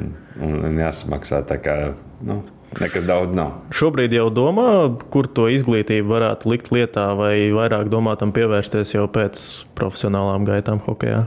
un, 0.43 0.55
un 0.67 0.79
jāsamaksā 0.81 1.45
tā 1.47 1.55
kā. 1.63 1.75
Nu, 2.19 2.41
Nekas 2.77 3.05
daudz 3.07 3.33
nav. 3.33 3.55
Šobrīd 3.73 4.13
jau 4.13 4.27
domā, 4.29 4.69
kur 5.09 5.25
to 5.25 5.47
izglītību 5.49 6.11
varētu 6.11 6.51
likt 6.51 6.69
lietā, 6.75 7.09
vai 7.17 7.49
vairāk 7.55 7.89
domā 7.89 8.13
tam 8.19 8.33
pievērsties 8.35 8.93
jau 8.93 9.07
pēc 9.09 9.41
profesionālām 9.79 10.45
gaitām 10.45 10.81
hokeja? 10.85 11.25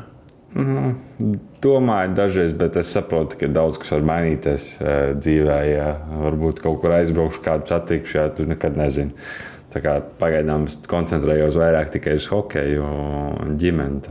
Domāju, 0.53 2.13
dažreiz, 2.15 2.53
bet 2.59 2.77
es 2.77 2.91
saprotu, 2.93 3.39
ka 3.41 3.49
daudz 3.51 3.79
kas 3.81 3.95
var 3.95 4.07
mainīties 4.07 4.69
uh, 4.79 4.91
dzīvē. 5.19 5.59
Ja 5.73 5.89
varbūt 6.23 6.61
kaut 6.63 6.83
kur 6.83 6.95
aizbraukšu, 6.99 7.43
kādu 7.45 7.73
satikšu, 7.73 8.19
ja 8.21 8.29
tu 8.31 8.47
nekad 8.49 8.79
nezini. 8.79 9.17
Pagaidām 9.73 10.67
es 10.69 10.77
koncentrējos 10.85 11.57
vairāk 11.57 11.95
tikai 11.95 12.19
uz 12.21 12.29
hokeju 12.29 12.85
un 12.85 13.57
ģimeni. 13.61 14.03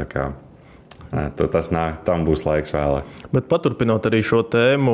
To 1.11 1.45
tas 1.51 1.73
nāk, 1.75 1.97
tam 2.07 2.21
būs 2.23 2.45
laiks 2.47 2.71
vēlāk. 2.71 3.07
Bet 3.35 3.49
paturpinot 3.51 4.05
arī 4.07 4.21
šo 4.23 4.45
tēmu, 4.47 4.93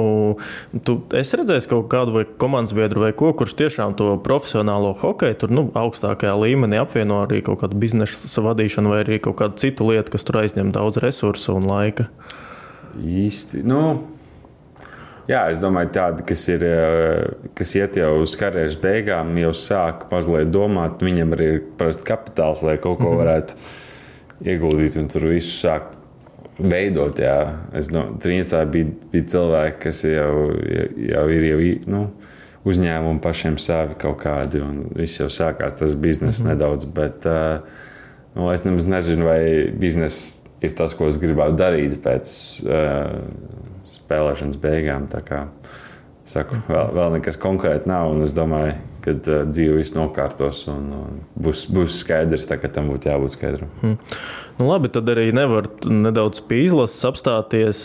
tu 0.81 0.95
esi 1.13 1.37
redzējis 1.37 1.67
kaut 1.69 1.91
kādu 1.91 2.15
vai 2.15 2.23
komandas 2.41 2.73
biedru 2.73 3.03
vai 3.03 3.11
ko, 3.13 3.29
kurš 3.37 3.53
tiešām 3.59 3.93
to 3.99 4.15
profesionālo 4.25 4.95
hokeju 4.97 5.37
tur 5.43 5.53
nu, 5.53 5.67
augstākajā 5.77 6.33
līmenī 6.41 6.79
apvieno 6.81 7.19
arī 7.21 7.43
kaut 7.45 7.61
kādu 7.61 7.77
biznesa 7.77 8.41
vadīšanu 8.47 8.95
vai 8.95 9.03
arī 9.03 9.19
kaut 9.21 9.37
kādu 9.43 9.61
citu 9.61 9.85
lietu, 9.91 10.15
kas 10.15 10.25
tur 10.25 10.39
aizņem 10.41 10.71
daudz 10.73 10.97
resursu 11.03 11.53
un 11.59 11.69
laika. 11.69 12.07
Īsti. 12.97 13.61
Nu, 13.69 13.83
jā, 15.29 15.43
es 15.53 15.61
domāju, 15.61 15.91
tādi, 15.99 16.25
kas, 16.31 16.47
ir, 16.49 16.65
kas 17.61 17.75
iet 17.77 17.99
jau 18.01 18.15
uz 18.23 18.33
karjeras 18.41 18.79
beigām, 18.81 19.35
jau 19.43 19.53
sāk 19.53 20.07
mazliet 20.09 20.49
domāt, 20.49 20.97
viņam 21.05 21.37
arī 21.37 21.51
ir 21.59 22.01
kapitāls, 22.09 22.65
lai 22.65 22.79
kaut 22.81 23.03
ko 23.03 23.13
mhm. 23.13 23.21
varētu 23.21 23.61
ieguldīt 24.49 24.97
un 24.97 25.13
tur 25.13 25.29
visu 25.29 25.53
sāk 25.61 25.93
veidot. 26.59 27.19
Jā. 27.21 27.37
Es 27.77 27.91
no 27.93 28.07
Trīnicā 28.21 28.63
bija, 28.71 28.91
bija 29.11 29.29
cilvēki, 29.33 29.79
kas 29.87 30.03
jau, 30.07 30.31
jau 31.09 31.25
ir 31.33 31.47
jau, 31.51 31.59
nu, 31.93 32.01
uzņēmumi 32.67 33.23
pašiem 33.23 33.57
savi 33.61 33.97
kaut 34.01 34.19
kādi, 34.23 34.61
un 34.63 34.87
viss 34.97 35.21
jau 35.21 35.29
sākās 35.31 35.77
tas 35.79 35.95
biznesa 35.95 36.43
mm 36.43 36.47
-hmm. 36.47 36.53
nedaudz. 36.53 36.85
Bet 36.85 37.25
uh, 37.25 37.59
nu, 38.35 38.51
es 38.51 38.65
nemaz 38.65 38.85
nezinu, 38.85 39.25
vai 39.25 39.71
biznesa 39.71 40.43
ir 40.61 40.73
tas, 40.73 40.93
ko 40.93 41.07
es 41.07 41.19
gribētu 41.21 41.55
darīt 41.55 42.01
pēc 42.03 42.33
uh, 42.65 43.21
spēlēšanas 43.83 44.57
beigām. 44.57 45.07
Saku, 46.27 46.55
vēl, 46.67 46.93
vēl 46.93 47.11
nekas 47.11 47.37
konkrēti 47.37 47.87
nav, 47.87 48.11
un 48.11 48.23
es 48.23 48.33
domāju, 48.35 48.73
ka 49.07 49.15
uh, 49.15 49.45
dzīve 49.47 49.79
viss 49.79 49.95
nokārtos 49.95 50.65
un, 50.71 50.91
un 50.97 51.23
būs, 51.39 51.65
būs 51.73 52.01
skaidrs, 52.03 52.45
tā, 52.49 52.59
ka 52.61 52.69
tam 52.73 52.91
būtu 52.91 53.09
jābūt 53.09 53.37
skaidram. 53.37 53.71
Mm. 53.81 53.97
Nu, 54.57 54.67
labi, 54.67 54.89
tad 54.93 55.09
arī 55.13 55.29
nevar 55.37 55.67
nedaudz 55.85 56.41
pie 56.49 56.63
izlases 56.65 57.05
apstāties. 57.05 57.81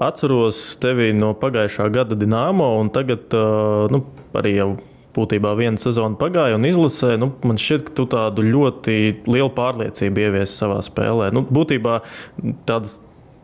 Atceros 0.00 0.60
tevi 0.80 1.10
no 1.12 1.34
pagājušā 1.36 1.90
gada 1.92 2.16
Dienāmo, 2.16 2.70
un 2.80 2.88
tagad 2.94 3.34
nu, 3.92 4.00
arī 4.40 4.54
jau 4.56 4.70
būtībā 5.18 5.52
viena 5.58 5.80
sezona 5.80 6.16
pagāja 6.20 6.56
un 6.58 6.66
izlasē. 6.68 7.16
Nu, 7.20 7.32
man 7.46 7.60
šķiet, 7.60 7.84
ka 7.88 7.96
tu 7.98 8.06
tādu 8.10 8.46
ļoti 8.46 8.96
lielu 9.28 9.50
pārliecību 9.56 10.24
ieviesi 10.24 10.56
savā 10.62 10.80
spēlē. 10.86 11.30
Nu, 11.34 11.44
būtībā 11.44 12.00
tādas 12.68 12.98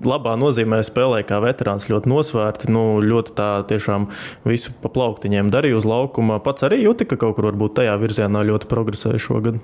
labā 0.08 0.34
nozīmē 0.40 0.80
spēlēja 0.86 1.26
kā 1.28 1.40
veterāns, 1.44 1.88
ļoti 1.90 2.10
nosvērti, 2.10 2.70
nu, 2.74 2.84
ļoti 3.04 3.34
tā 3.38 3.48
tiešām 3.70 4.08
visu 4.48 4.74
pa 4.82 4.90
plauktiņiem 4.92 5.50
darīja 5.54 5.80
uz 5.80 5.88
laukuma. 5.88 6.40
Pats 6.44 6.66
arī 6.68 6.82
jūti, 6.84 7.08
ka 7.10 7.18
kaut 7.20 7.38
kur 7.38 7.50
varbūt 7.50 7.78
tajā 7.80 7.96
virzienā 8.02 8.44
ļoti 8.50 8.70
progresēja 8.70 9.22
šogad. 9.22 9.60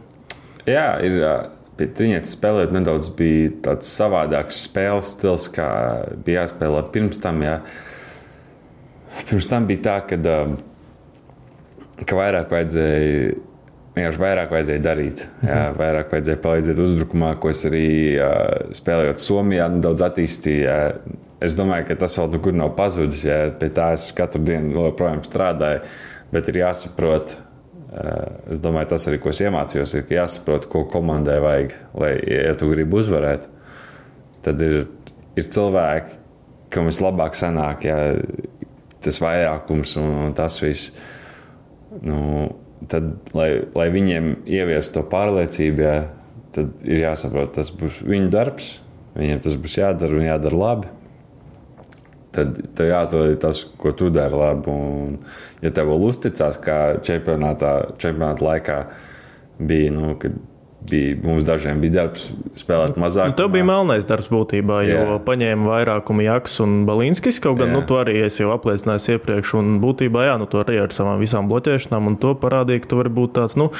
Jā, 0.68 0.88
ir 1.05 1.20
pie 1.81 1.88
trījus 1.96 2.35
spēlēt 2.37 2.74
nedaudz 2.76 3.09
bija 3.16 3.53
tāds 3.64 3.88
savādāks 3.88 4.64
spēles 4.66 5.14
stils, 5.16 5.48
kā 5.53 5.68
bija 6.24 6.44
jāspēlē 6.44 6.83
pirms 6.92 7.20
tam. 7.22 7.40
Jā. 7.44 7.61
Pirms 9.29 9.48
tam 9.50 9.66
bija 9.68 9.85
tā, 9.87 9.96
ka, 10.11 10.18
ka 12.05 12.18
vairāk 12.18 12.53
vajadzēja. 12.53 13.38
Vienkārši 13.96 14.22
vairāk 14.22 14.53
vajadzēja 14.55 14.83
darīt. 14.85 15.24
Jā, 15.42 15.57
mhm. 15.57 15.79
vairāk 15.81 16.12
vajadzēja 16.14 16.42
palīdzēt 16.44 16.83
uzbrukumā, 16.85 17.33
ko 17.42 17.50
es 17.50 17.64
arī 17.66 17.88
spēlējot 18.79 19.22
Somijā, 19.24 19.66
nedaudz 19.72 20.07
attīstīju. 20.07 20.62
Jā. 20.62 20.79
Es 21.40 21.57
domāju, 21.57 21.88
ka 21.88 21.96
tas 22.03 22.14
vēl 22.18 22.35
nekur 22.37 22.57
nav 22.57 22.74
pazudis. 22.79 23.24
Jā. 23.26 23.40
Pie 23.59 23.70
tā 23.74 23.90
es 23.96 24.11
katru 24.16 24.42
dienu 24.46 24.76
joprojām 24.76 25.24
strādāju. 25.26 25.83
Bet 26.31 26.46
ir 26.53 26.61
jāsaprot, 26.61 27.35
es 28.53 28.62
domāju, 28.62 28.92
tas 28.92 29.09
arī, 29.11 29.18
ko 29.18 29.33
es 29.33 29.42
iemācījos, 29.42 29.96
ir 29.98 30.14
jāsaprot, 30.14 30.68
ko 30.70 30.85
komandai 30.92 31.40
vajag. 31.42 31.74
Lai, 31.98 32.14
ja 32.31 32.55
tu 32.59 32.70
gribi 32.70 33.00
uzvarēt, 33.00 33.48
tad 34.46 34.62
ir, 34.62 34.85
ir 35.35 35.50
cilvēki, 35.50 36.18
kam 36.70 36.87
vislabāk 36.87 37.35
sanāk, 37.35 37.88
ja 37.88 37.98
tas 39.03 39.18
vairākums 39.22 39.96
un, 39.98 40.11
un 40.29 40.37
tas 40.38 40.61
viss. 40.62 40.92
Nu, 42.07 42.20
tad, 42.88 43.12
lai, 43.36 43.50
lai 43.76 43.90
viņiem 43.92 44.30
ieviestu 44.48 45.00
to 45.00 45.08
pārliecību, 45.10 45.84
ja, 45.84 45.98
tad 46.54 46.72
ir 46.86 47.04
jāsaprot, 47.04 47.52
tas 47.58 47.72
būs 47.74 48.00
viņu 48.06 48.30
darbs, 48.32 48.72
viņiem 49.18 49.44
tas 49.44 49.58
būs 49.60 49.76
jādara 49.82 50.16
un 50.16 50.26
jādara 50.26 50.64
labi 50.64 50.96
tad 52.34 52.58
tev 52.78 52.90
jāatrod 52.90 53.38
tas, 53.42 53.64
ko 53.78 53.92
tu 53.96 54.10
dari 54.14 54.38
labi. 54.38 54.70
Un, 54.70 55.16
ja 55.64 55.72
tev 55.74 55.90
vēl 55.90 56.06
uzticās, 56.10 56.58
kā 56.62 56.78
čempionātā, 57.06 57.72
čempionāta 58.00 58.46
laikā 58.46 58.78
bija, 59.58 59.94
nu, 59.94 60.14
kad 60.20 60.36
bija, 60.88 61.16
mums 61.22 61.44
dažiem 61.44 61.80
bija 61.82 61.96
darbs 61.98 62.30
spēlēt 62.58 62.98
mazāk. 63.00 63.32
Nu, 63.32 63.36
tev 63.38 63.50
bija 63.54 63.66
melnais 63.68 64.06
darbs 64.08 64.30
būtībā, 64.32 64.80
jo 64.88 65.00
Jā. 65.00 65.18
paņēma 65.26 65.68
vairākumu 65.70 66.24
Jaks 66.24 66.60
un 66.64 66.84
Balinskis. 66.88 67.40
Kaut 67.42 67.60
gan 67.60 67.74
nu, 67.74 67.82
to 67.86 68.00
arī 68.00 68.16
es 68.24 68.40
jau 68.40 68.52
apliecināju 68.54 69.16
iepriekš. 69.16 69.54
Un 69.60 69.78
būtībā, 69.82 70.26
jā, 70.30 70.36
nu, 70.40 70.48
to 70.50 70.62
arī 70.64 70.80
ar 70.82 70.94
savām 70.94 71.20
visām 71.22 71.50
bloķēšanām, 71.50 72.12
un 72.12 72.18
to 72.22 72.34
parādīja, 72.40 72.84
ka 72.84 72.92
tu 72.92 73.00
vari 73.00 73.14
būt 73.20 73.36
tāds, 73.38 73.58
nu, 73.60 73.70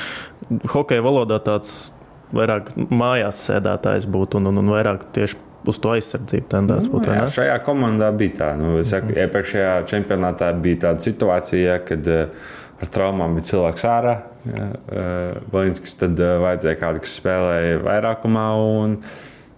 hokeja 0.74 1.04
valodā 1.06 1.40
tāds 1.44 1.90
vairāk 2.36 2.74
mājās 2.76 3.40
sēdētājs 3.48 4.06
būt 4.10 4.38
un, 4.38 4.50
un, 4.52 4.60
un 4.62 4.74
vairāk 4.74 5.08
tieši 5.16 5.38
uz 5.68 5.80
to 5.82 5.92
aizsardzību 5.92 6.48
tendēts 6.50 6.88
nu, 6.88 6.94
būt. 6.94 7.10
Jā, 7.10 7.26
šajā 7.34 7.58
komandā 7.66 8.08
bija 8.16 8.36
tā. 8.38 8.50
Nu, 8.58 8.78
saku, 8.86 9.12
mm. 9.12 9.26
Iepriekšējā 9.26 9.74
čempionātā 9.90 10.50
bija 10.62 10.86
tāda 10.86 11.04
situācija, 11.04 11.80
kad 11.88 12.08
uh, 12.08 12.48
ar 12.81 12.93
traumām 12.93 13.37
bija 13.37 13.49
cilvēks 13.51 13.87
ārā. 13.88 14.14
Ja, 14.49 14.69
uh, 14.71 15.40
Balinskis 15.53 15.99
tad 16.01 16.21
uh, 16.21 16.38
vajadzēja 16.45 16.79
kādu, 16.81 17.03
kas 17.05 17.19
spēlēja 17.21 17.83
vairākumā. 17.85 18.47
Un, 18.81 18.97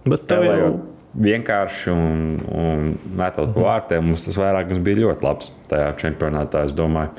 Bet 0.03 0.25
tev 0.27 0.43
jau 0.49 0.73
vienkārši 1.13 1.91
un, 1.93 2.17
un 2.49 2.91
metot 3.15 3.51
mm. 3.51 3.63
vārtiem, 3.63 4.09
mums 4.09 4.25
tas 4.27 4.39
vairākums 4.41 4.81
bija 4.83 5.03
ļoti 5.05 5.27
labs 5.27 5.51
tajā 5.71 5.91
čempionātā. 6.01 6.65
Es 6.67 6.75
domāju, 6.77 7.13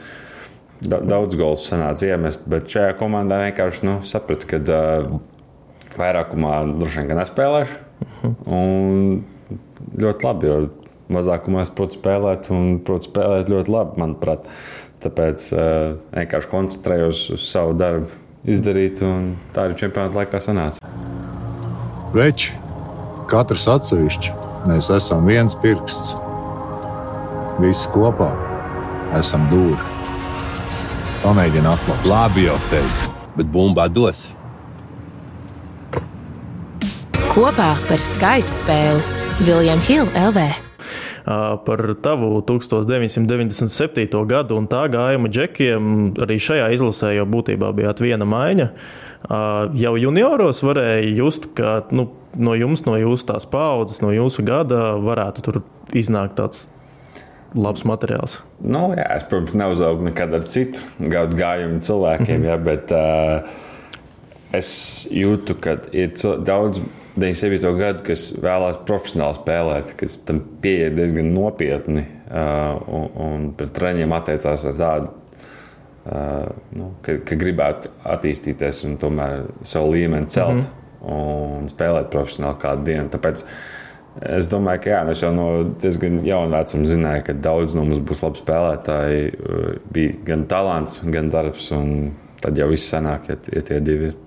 daudz 0.84 1.38
gols 1.38 1.68
sanāca 1.70 2.10
iemest, 2.10 2.48
bet 2.50 2.68
šajā 2.70 2.96
komandā 3.00 3.40
vienkārši 3.46 3.86
nu, 3.88 3.98
sapratu, 4.06 4.50
ka 4.50 4.60
uh, 4.60 5.14
vairākumā 5.98 6.56
droši 6.74 7.04
vien 7.04 7.20
nespēlēšu. 7.20 7.82
Un 8.50 9.22
ļoti 10.00 10.26
labi, 10.26 10.50
jo 10.50 10.58
mazākumā 11.14 11.64
es 11.64 11.72
protu 11.74 11.98
spēlēt, 11.98 12.48
un 12.54 12.78
protu 12.84 13.10
spēlēt 13.10 13.52
ļoti 13.52 13.72
labi, 13.72 14.00
manuprāt. 14.00 14.48
Tāpēc 15.04 15.46
uh, 15.52 15.62
vienkārši 16.14 16.50
koncentrējos 16.52 17.24
uz 17.36 17.46
savu 17.46 17.74
darbu, 17.76 18.08
izdarīt, 18.48 19.02
un 19.04 19.34
tā 19.54 19.68
arī 19.68 19.76
čempionāta 19.80 20.22
laikā 20.22 20.40
sanāca. 20.40 20.92
Veči, 22.14 22.54
katrs 23.30 23.66
atsevišķi, 23.74 24.32
mēs 24.70 24.88
esam 24.94 25.26
viens 25.28 25.56
pirksts. 25.60 26.14
Visi 27.60 27.90
kopā 27.92 28.32
esam 29.18 29.44
dūri. 29.52 29.92
Pamēģini 31.24 31.70
atklāt. 31.70 32.08
Labi, 32.08 32.48
jau 32.48 32.56
teicu, 32.72 33.12
bet 33.36 33.52
bumbā 33.52 33.86
dos 33.92 34.30
kopā 37.34 37.72
par 37.88 37.98
skaistu 37.98 38.60
spēli 38.60 39.00
Viljams 39.42 39.88
Hilde 39.90 40.22
LV. 40.28 40.73
Par 41.24 41.80
tavu 42.04 42.42
1997. 42.44 44.26
gadu 44.28 44.58
un 44.60 44.66
tā 44.68 44.82
gājuma 44.92 45.30
džekiem 45.32 45.86
arī 46.20 46.36
šajā 46.36 46.68
izlasē 46.76 47.14
jau 47.16 47.24
būtībā 47.32 47.70
bijāt 47.76 48.02
viena 48.04 48.28
maiņa. 48.28 48.68
Jau 49.80 49.94
junioros 49.96 50.60
varēja 50.60 51.14
just, 51.16 51.48
ka 51.56 51.78
nu, 51.96 52.10
no 52.36 52.52
jums, 52.58 52.84
no 52.84 52.98
jūsu 53.00 53.30
tās 53.32 53.48
paudzes, 53.48 54.02
no 54.04 54.12
jūsu 54.12 54.44
gada 54.44 54.98
varētu 55.00 55.46
tur 55.46 55.62
iznākt 55.96 56.36
tāds 56.36 56.66
labs 57.54 57.86
materiāls. 57.88 58.40
Nu, 58.60 58.90
jā, 58.98 59.06
es, 59.14 59.24
protams, 59.30 59.54
neuzaugu 59.56 60.04
nekad 60.10 60.34
ar 60.36 60.44
citu 60.44 60.84
gadu 60.98 61.38
gājumu 61.38 61.80
cilvēkiem, 61.86 62.36
mm 62.36 62.44
-hmm. 62.44 62.50
jā, 62.50 62.56
bet 62.68 62.92
uh, 62.92 63.62
es 64.52 65.08
jūtu, 65.10 65.56
ka 65.60 65.78
ir 65.92 66.12
daudz 66.44 66.82
97. 67.14 67.76
gadu, 67.78 68.02
kas 68.08 68.28
vēlās 68.42 68.80
profesionāli 68.88 69.38
spēlēt, 69.38 69.92
kas 70.00 70.16
tam 70.26 70.40
pieiet 70.62 70.96
diezgan 70.96 71.28
nopietni 71.34 72.02
uh, 72.02 72.80
un, 72.90 73.04
un 73.22 73.44
pret 73.54 73.70
treniņiem 73.76 74.14
attiecās 74.16 74.64
ar 74.66 74.80
tādu, 74.80 75.12
uh, 76.08 76.48
nu, 76.74 76.90
ka, 77.06 77.20
ka 77.28 77.38
gribētu 77.38 77.92
attīstīties 78.16 78.82
un 78.88 78.98
tomēr 79.02 79.46
savu 79.62 79.94
līmeni 79.94 80.26
celt 80.26 80.56
mm 80.56 80.66
-hmm. 80.66 81.14
un 81.60 81.70
spēlēt 81.70 82.10
profesionāli 82.10 82.60
kādu 82.66 82.88
dienu. 82.90 83.06
Tāpēc 83.14 83.44
es 84.40 84.50
domāju, 84.50 84.82
ka 84.82 84.90
jā, 84.90 85.04
mēs 85.06 85.22
jau 85.22 85.32
no 85.34 85.48
diezgan 85.86 86.18
jauna 86.26 86.58
vecuma 86.58 86.84
zinājām, 86.84 87.22
ka 87.22 87.32
daudz 87.32 87.78
no 87.78 87.84
mums 87.84 88.02
būs 88.02 88.26
labi 88.26 88.42
spēlētāji. 88.42 89.32
Bija 89.92 90.18
gan 90.24 90.46
talants, 90.50 91.02
gan 91.04 91.30
darbs, 91.30 91.70
un 91.70 92.12
tad 92.42 92.58
jau 92.58 92.68
viss 92.68 92.90
sanāk, 92.90 93.28
ja, 93.28 93.36
ja 93.54 93.62
tie 93.62 93.80
divi 93.80 94.10
ir. 94.10 94.23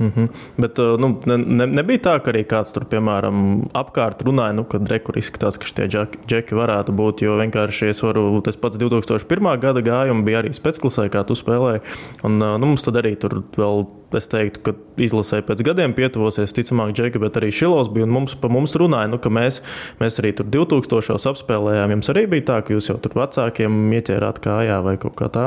Mm 0.00 0.12
-hmm. 0.16 0.28
Bet 0.56 0.78
nu, 0.78 1.20
ne, 1.26 1.36
ne, 1.36 1.66
nebija 1.66 1.98
tā, 1.98 2.14
ka 2.24 2.32
arī 2.32 2.44
kāds 2.48 2.72
tur, 2.72 2.84
piemēram, 2.88 3.68
apkārt 3.76 4.22
runāja, 4.24 4.54
nu, 4.56 4.64
kad 4.64 4.88
rekur 4.88 5.18
izskatās, 5.18 5.58
ka 5.58 5.66
šie 5.68 5.88
džeki 6.26 6.54
varētu 6.56 6.92
būt. 6.96 7.20
Jo 7.22 7.36
vienkārši 7.36 7.88
es 7.88 8.02
varu, 8.02 8.40
tas 8.40 8.56
pats 8.56 8.78
2001. 8.78 9.60
gada 9.60 9.80
gājums 9.80 10.24
bija 10.24 10.38
arī 10.38 10.52
spēcklasē, 10.56 11.08
kā 11.12 11.24
tu 11.26 11.34
spēlēji. 11.34 11.80
Un 12.24 12.38
nu, 12.38 12.66
mums 12.66 12.82
tad 12.82 12.96
arī 12.96 13.16
tur 13.16 13.42
vēl, 13.56 13.86
es 14.16 14.28
teiktu, 14.28 14.60
ka 14.62 14.72
izlasē 14.96 15.42
pēc 15.42 15.62
gadiem 15.62 15.92
pietuvosies, 15.94 16.52
ticamāk, 16.52 16.92
džeki, 16.92 17.18
bet 17.18 17.36
arī 17.36 17.52
Šilovs 17.52 17.92
bija. 17.92 18.06
Mums, 18.06 18.36
mums 18.42 18.76
runāja, 18.76 19.10
nu, 19.10 19.18
ka 19.18 19.28
mēs, 19.28 19.60
mēs 20.00 20.18
arī 20.18 20.32
tur 20.32 20.46
2000. 20.46 21.28
apspēlējām. 21.30 21.90
Jums 21.90 22.08
arī 22.08 22.26
bija 22.26 22.42
tā, 22.42 22.62
ka 22.62 22.72
jūs 22.72 22.88
jau 22.88 22.96
tur 22.96 23.12
vecākiem 23.14 23.92
ieķērāt 23.92 24.40
kājā 24.40 24.80
vai 24.82 24.96
kaut 24.96 25.14
kā 25.20 25.28
tā? 25.28 25.46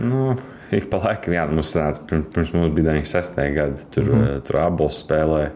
Nu, 0.00 0.36
ik 0.76 0.88
pa 0.92 1.02
laikam, 1.04 1.34
jā, 1.36 1.46
mums 1.50 1.74
sanāca, 1.74 2.04
pirms, 2.10 2.26
pirms 2.34 2.52
mums 2.56 2.74
bija 2.76 2.92
96. 2.92 3.40
gadi, 3.56 3.86
tur, 3.90 4.08
mm. 4.08 4.24
-hmm. 4.24 4.42
tur 4.46 4.60
abus 4.64 5.04
spēlēja. 5.04 5.52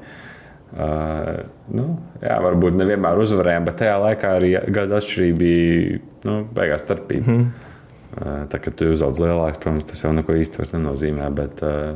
Uh, 0.74 1.44
nu, 1.70 1.84
jā, 2.18 2.34
varbūt 2.42 2.74
nevienmēr 2.74 3.20
uzvarējām, 3.22 3.66
bet 3.68 3.76
tajā 3.78 3.94
laikā 4.02 4.32
arī 4.40 4.48
gada 4.74 4.98
atšķirība 4.98 5.38
bija 5.38 6.00
nu, 6.26 6.40
beigās 6.56 6.82
starpība. 6.82 7.30
Mm. 7.30 7.70
Uh, 8.14 8.40
tā 8.50 8.58
kā 8.62 8.72
tu 8.74 8.90
uzaugs 8.90 9.20
lielāks, 9.22 9.60
protams, 9.62 9.86
tas 9.86 10.02
jau 10.02 10.10
neko 10.14 10.34
īsti 10.34 10.66
nenozīmē. 10.72 11.30
Bet, 11.34 11.62
uh, 11.62 11.94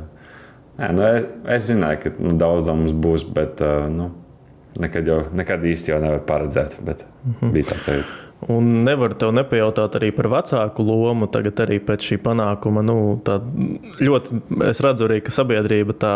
nē, 0.78 0.92
nu, 0.94 1.02
es, 1.02 1.26
es 1.56 1.66
zināju, 1.72 2.00
ka 2.04 2.14
nu, 2.18 2.36
daudzam 2.38 2.84
mums 2.84 2.94
būs, 2.94 3.26
bet 3.34 3.58
uh, 3.66 3.88
nu, 3.90 4.12
nekad, 4.78 5.10
jau, 5.10 5.20
nekad 5.34 5.66
īsti 5.66 5.92
jau 5.92 6.00
nevar 6.02 6.22
paredzēt. 6.28 6.78
Bet 6.78 7.02
mm 7.02 7.34
-hmm. 7.40 7.52
bija 7.52 7.70
tāds 7.72 7.90
arī. 7.90 8.06
Un 8.46 8.66
nevaru 8.86 9.16
tev 9.18 9.32
nepajautāt 9.34 9.96
arī 9.98 10.12
par 10.14 10.28
vecāku 10.30 10.84
lomu. 10.86 11.26
Tagad 11.26 11.58
arī 11.64 11.80
pēc 11.82 12.04
šī 12.06 12.18
panākuma 12.22 12.84
nu, 12.86 13.18
ļoti 13.98 14.38
es 14.68 14.78
redzu, 14.84 15.08
arī, 15.08 15.16
ka 15.26 15.32
sabiedrība 15.34 15.96
tā, 15.98 16.12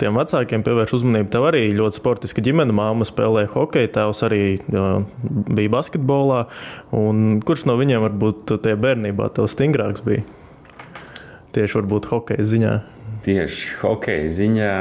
tiem 0.00 0.16
vecākiem 0.18 0.64
pievērš 0.66 0.96
uzmanību. 0.98 1.28
Tev 1.30 1.44
arī 1.46 1.60
ļoti 1.78 2.00
sportiska 2.00 2.42
ģimene, 2.42 2.74
māma 2.74 3.06
spēlēja 3.06 3.52
hokeju, 3.52 3.92
tēvs 3.94 4.22
arī 4.26 4.40
jā, 4.58 4.86
bija 5.46 5.72
basketbolā. 5.76 6.40
Un 6.98 7.38
kurš 7.46 7.62
no 7.70 7.76
viņiem 7.78 8.02
varbūt 8.02 8.56
tie 8.64 8.74
bērnībā 8.74 9.28
tev 9.36 9.46
stingrāks 9.52 10.02
bija? 10.02 10.24
Tieši 11.54 11.78
varbūt 11.78 12.08
hokeja 12.10 12.48
ziņā. 12.50 12.72
Tieši 13.26 13.76
hokeja 13.84 14.32
ziņā. 14.40 14.72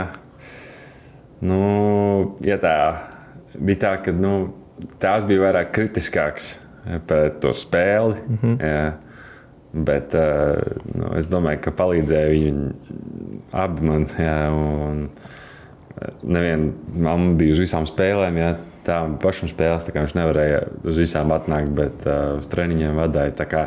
Nu, 1.46 1.62
ja 2.42 2.58
tā 2.62 2.74
bija 3.54 3.84
tā, 3.86 3.94
ka 4.08 4.16
nu, 4.16 4.34
tās 4.98 5.28
bija 5.30 5.46
vairāk 5.46 5.70
kritiskāks 5.78 6.50
pret 7.08 7.40
to 7.44 7.54
spēli. 7.54 8.16
Mm 8.28 8.38
-hmm. 8.42 8.58
jā. 8.64 8.92
Bet 9.74 10.14
nu, 10.96 11.12
es 11.18 11.28
domāju, 11.30 11.60
ka 11.62 11.72
palīdzēja 11.72 12.30
viņi 12.30 12.72
abi 13.52 13.82
man. 13.86 14.08
Jā, 14.18 14.50
un 14.50 15.10
neviena 16.24 16.72
mamma 16.96 17.36
bija 17.38 17.54
uz 17.54 17.60
visām 17.60 17.86
spēlēm. 17.86 18.38
Jā, 18.38 18.56
tā 18.88 19.00
pašam 19.22 19.50
spēlēs, 19.52 19.86
tā 19.88 19.94
kā 19.94 20.04
viņš 20.04 20.16
nevarēja 20.18 20.62
uz 20.90 21.00
visām 21.02 21.34
atnākt, 21.36 21.72
bet 21.78 22.06
uh, 22.08 22.40
uz 22.40 22.50
treniņiem 22.52 23.00
vadīja. 23.00 23.66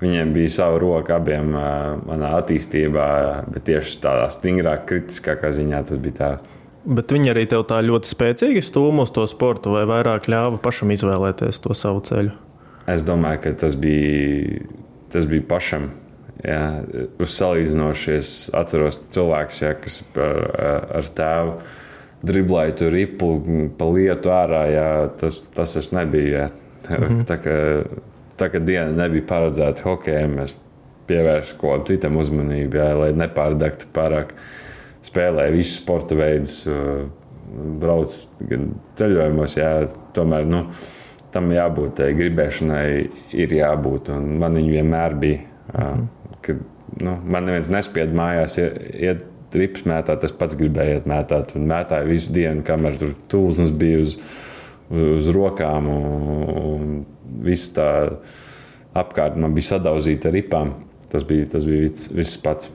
Viņiem 0.00 0.32
bija 0.34 0.50
sava 0.50 0.80
roka 0.82 1.16
abiem 1.16 1.54
uh, 1.54 1.94
manā 2.08 2.34
attīstībā, 2.40 3.06
bet 3.54 3.68
tieši 3.68 4.00
tādā 4.02 4.26
stingrāk, 4.34 4.88
kritiskākā 4.90 5.52
ziņā 5.54 5.84
tas 5.88 6.02
bija 6.02 6.18
tā. 6.18 6.32
Bet 6.84 7.14
viņi 7.14 7.30
arī 7.32 7.46
tev 7.48 7.62
tā 7.70 7.78
ļoti 7.80 8.10
spēcīgi 8.10 8.64
stūma 8.64 9.06
uz 9.06 9.12
to 9.14 9.24
sportu, 9.30 9.72
vai 9.72 9.86
vairāk 9.88 10.26
ļāva 10.28 10.58
pašam 10.60 10.92
izvēlēties 10.92 11.62
to 11.64 11.76
savu 11.78 12.02
ceļu? 12.04 12.34
Es 12.90 13.04
domāju, 13.06 13.40
ka 13.46 13.52
tas 13.64 13.76
bija, 13.80 14.64
tas 15.12 15.28
bija 15.30 15.46
pašam. 15.48 15.88
Jā, 16.44 16.84
uz 17.22 17.32
salīdzinoši 17.38 18.10
es 18.18 18.30
atceros 18.52 18.98
cilvēkus, 19.14 19.62
jā, 19.64 19.70
kas 19.80 20.02
par, 20.12 20.42
ar 21.00 21.08
tēvu 21.16 21.54
driblēja 22.28 22.74
tur 22.80 22.92
ripu 22.92 23.30
pa 23.78 23.88
lietu 23.88 24.32
ārā. 24.34 24.64
Jā, 24.72 24.90
tas, 25.20 25.40
tas 25.56 25.76
es 25.80 25.92
nebiju. 25.96 26.34
Jā. 26.34 26.50
Mm 26.84 27.06
-hmm. 27.08 27.24
tā, 27.24 27.38
kā, 27.40 27.56
tā 28.36 28.50
kā 28.52 28.60
diena 28.60 28.92
nebija 28.92 29.24
paredzēta 29.28 29.86
hokejam, 29.86 30.38
es 30.44 30.56
pievērsu 31.06 31.56
kaut 31.60 31.78
kam 31.78 31.86
citam 31.88 32.16
uzmanību, 32.16 32.76
jā, 32.76 32.90
lai 32.98 33.12
nepārdegtu 33.12 33.88
pārāk. 33.94 34.34
Spēlēju 35.04 35.52
visus 35.52 35.80
sporta 35.80 36.16
veidus, 36.16 36.66
braucu 37.80 38.28
ceļojumos, 38.96 39.56
jā, 39.56 39.88
tomēr. 40.16 40.46
Nu, 40.48 40.64
tam 41.34 41.50
jābūt, 41.54 41.96
tai 42.00 42.12
gribēšanai 42.16 42.86
ir 43.34 43.54
jābūt. 43.58 44.10
Un 44.14 44.36
man 44.42 44.56
viņa 44.58 44.72
vienmēr 44.78 45.18
bija. 45.20 45.42
Mm. 45.74 46.08
Kad, 46.44 46.64
nu, 47.02 47.16
man 47.24 47.48
neviens 47.48 47.70
nespied 47.72 48.14
mājās, 48.16 48.58
iet 48.60 49.24
rips 49.54 49.84
mētāt, 49.88 50.24
es 50.26 50.34
pats 50.34 50.58
gribēju 50.58 50.98
iet 50.98 51.10
mētāt. 51.10 51.54
Un 51.58 51.68
mētāju 51.70 52.10
visu 52.10 52.32
dienu, 52.34 52.64
kamēr 52.66 52.98
tur 53.00 53.14
tūlsnes 53.30 53.74
bija 53.78 54.02
uz, 54.04 54.16
uz 54.90 55.30
rokām. 55.34 55.90
Un, 55.90 56.48
un 56.64 56.96
viss 57.44 57.72
tā 57.74 57.88
apkārt 58.94 59.38
man 59.40 59.54
bija 59.56 59.74
sadauzīta 59.74 60.30
ar 60.30 60.38
ripām. 60.38 60.74
Tas 61.10 61.26
bija, 61.26 61.46
tas 61.50 61.66
bija 61.66 61.84
viss, 61.84 62.10
viss 62.10 62.40
pats. 62.42 62.70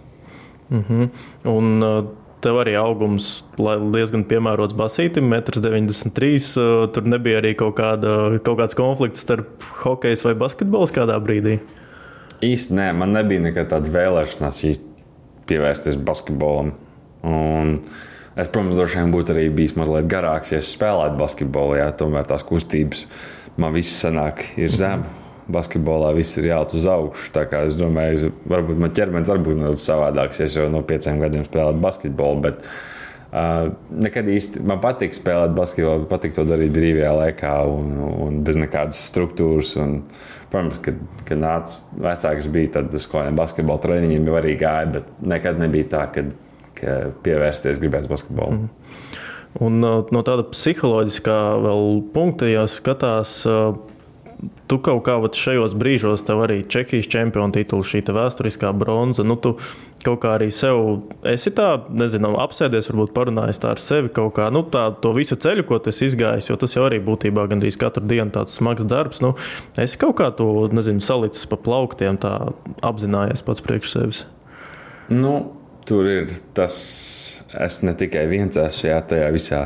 Mm 0.70 0.84
-hmm. 0.88 1.10
Un, 1.50 1.84
uh, 1.84 2.06
Tev 2.40 2.62
arī 2.62 2.76
augums 2.80 3.42
diezgan 3.58 4.24
piemērots 4.28 4.76
basītam, 4.80 5.28
1,93 5.36 6.30
m. 6.62 6.92
Tur 6.96 7.10
nebija 7.12 7.42
arī 7.42 7.52
kaut, 7.60 7.76
kāda, 7.80 8.40
kaut 8.46 8.62
kāds 8.62 8.78
konflikts 8.80 9.26
starp 9.26 9.66
hokeju 9.82 10.22
vai 10.30 10.36
basketbolu 10.40 10.88
kādā 10.96 11.18
brīdī. 11.24 11.58
Īsti 12.46 12.78
nē, 12.78 12.88
man 12.96 13.12
nebija 13.18 13.44
nekad 13.50 13.74
tāda 13.74 13.92
vēlēšanās 13.92 14.64
pievērsties 15.50 16.00
basketbolam. 16.08 16.72
Un 17.28 17.80
es, 18.40 18.48
protams, 18.48 18.78
droši 18.78 19.02
vien 19.02 19.12
būtu 19.12 19.36
arī 19.36 19.50
bijis 19.52 19.76
mazliet 19.76 20.08
garāks, 20.08 20.54
ja 20.56 20.64
spēlētu 20.64 21.20
basketbolu. 21.20 21.82
Jā, 21.82 21.90
tomēr 22.00 22.30
tās 22.30 22.48
kustības 22.48 23.04
man 23.60 23.76
viss 23.76 24.00
sanāk 24.00 24.46
ir 24.56 24.72
zem. 24.72 25.04
Mm 25.04 25.10
-hmm 25.10 25.29
basketbolā 25.54 26.14
viss 26.18 26.38
ir 26.40 26.50
jāiet 26.52 26.76
uz 26.78 26.86
augšu. 26.90 27.34
Es 27.64 27.78
domāju, 27.80 28.32
varbūt 28.50 28.80
man 28.82 28.94
ķermenis 28.96 29.32
arī 29.34 29.44
būtu 29.48 29.62
nedaudz 29.64 29.84
savādāks, 29.86 30.40
ja 30.42 30.48
es 30.50 30.58
jau 30.58 30.70
no 30.72 30.84
pieciem 30.86 31.22
gadiem 31.22 31.46
spēlēju 31.48 31.84
basketbolu. 31.84 32.42
Bet, 32.46 32.66
uh, 33.30 33.70
nekad 34.06 34.30
īsti 34.32 34.64
man 34.70 34.82
patīk 34.84 35.18
spēlēt 35.18 35.56
basketbolu, 35.58 36.10
patīk 36.12 36.36
to 36.38 36.46
darīt 36.50 36.74
brīvajā 36.76 37.14
laikā 37.24 37.56
un, 37.70 37.96
un 38.28 38.42
bez 38.48 38.60
nekādas 38.62 39.02
struktūras. 39.12 39.76
Un, 39.82 40.02
protams, 40.50 40.82
kad, 40.86 41.00
kad 41.30 41.42
nāca 41.42 42.04
vecāks, 42.10 42.50
bija 42.54 42.76
tad 42.80 42.94
kādiem 43.12 43.38
basketbola 43.38 43.82
treniņiem 43.84 44.30
jau 44.30 44.38
arī 44.40 44.56
gāja, 44.60 44.94
bet 44.98 45.12
nekad 45.22 45.62
nebija 45.62 45.92
tā, 45.94 46.06
ka, 46.14 46.26
ka 46.80 47.00
pievērsties 47.26 47.82
gribēs 47.82 48.10
basketbolu. 48.10 48.64
Mm. 48.64 48.76
Un, 49.66 49.80
no 49.82 50.22
tāda 50.26 50.46
psiholoģiskā 50.52 51.38
punkta, 52.14 52.46
ja 52.50 52.68
skatās, 52.70 53.40
tu 54.70 54.78
kaut 54.84 55.02
kā 55.08 55.16
šajos 55.36 55.74
brīžos, 55.80 56.24
tev 56.28 56.44
arī 56.46 56.62
Čehijas 56.70 57.10
čempionu 57.12 57.54
tituls, 57.56 57.90
šī 57.90 58.02
vēsturiskā 58.16 58.72
bronza. 58.78 59.26
Nu, 59.28 59.36
tu 59.36 59.56
kaut 60.06 60.22
kā 60.24 60.36
arī 60.38 60.50
sev 60.56 61.02
esi 61.28 61.52
tā, 61.56 61.74
nezinu, 61.90 62.32
apsēdies, 62.40 62.88
varbūt 62.92 63.14
parunājis 63.16 63.60
tā 63.60 63.74
ar 63.74 63.84
sevi 63.84 64.12
kaut 64.16 64.36
kā, 64.38 64.48
nu, 64.54 64.64
tā, 64.72 64.88
to 65.04 65.12
visu 65.18 65.36
ceļu, 65.40 65.66
ko 65.68 65.82
tu 65.84 65.92
esi 65.92 66.08
izgājis, 66.08 66.50
jo 66.52 66.60
tas 66.60 66.76
jau 66.78 66.86
arī 66.88 67.02
būtībā 67.04 67.48
gandrīz 67.52 67.80
katru 67.82 68.06
dienu 68.08 68.32
tāds 68.36 68.56
smags 68.60 68.88
darbs. 68.88 69.24
Nu, 69.26 69.36
es 69.80 69.98
kaut 70.00 70.20
kā 70.22 70.32
to, 70.36 70.70
nezinu, 70.76 71.04
salicis 71.04 71.50
pa 71.50 71.60
plauktiem, 71.60 72.20
tā 72.22 72.36
apzinājies 72.86 73.44
pats 73.46 73.66
priekš 73.66 73.96
sevis. 73.98 74.24
Nu, 75.12 75.36
tur 75.90 76.08
ir 76.08 76.32
tas, 76.56 76.80
es 77.58 77.82
ne 77.84 77.98
tikai 77.98 78.28
viens 78.32 78.56
esmu 78.56 78.86
šajā 78.86 79.04
tajā 79.10 79.30
visā, 79.36 79.62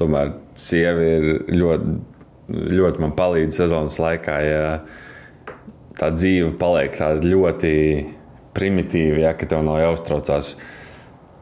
tomēr 0.00 0.34
sieva 0.56 1.04
ir 1.04 1.26
ļoti 1.52 2.15
ļoti 2.48 3.02
man 3.02 3.14
palīdz 3.16 3.62
sezonas 3.62 3.98
laikā. 4.02 4.38
Ja 4.46 4.80
tā 5.98 6.10
dzīve 6.14 6.52
paliek 6.60 6.96
tāda 6.96 7.24
ļoti 7.26 7.74
primitīva, 8.56 9.20
ja 9.26 9.34
tev 9.36 9.64
nav 9.66 9.80
jāuztraucās, 9.82 10.54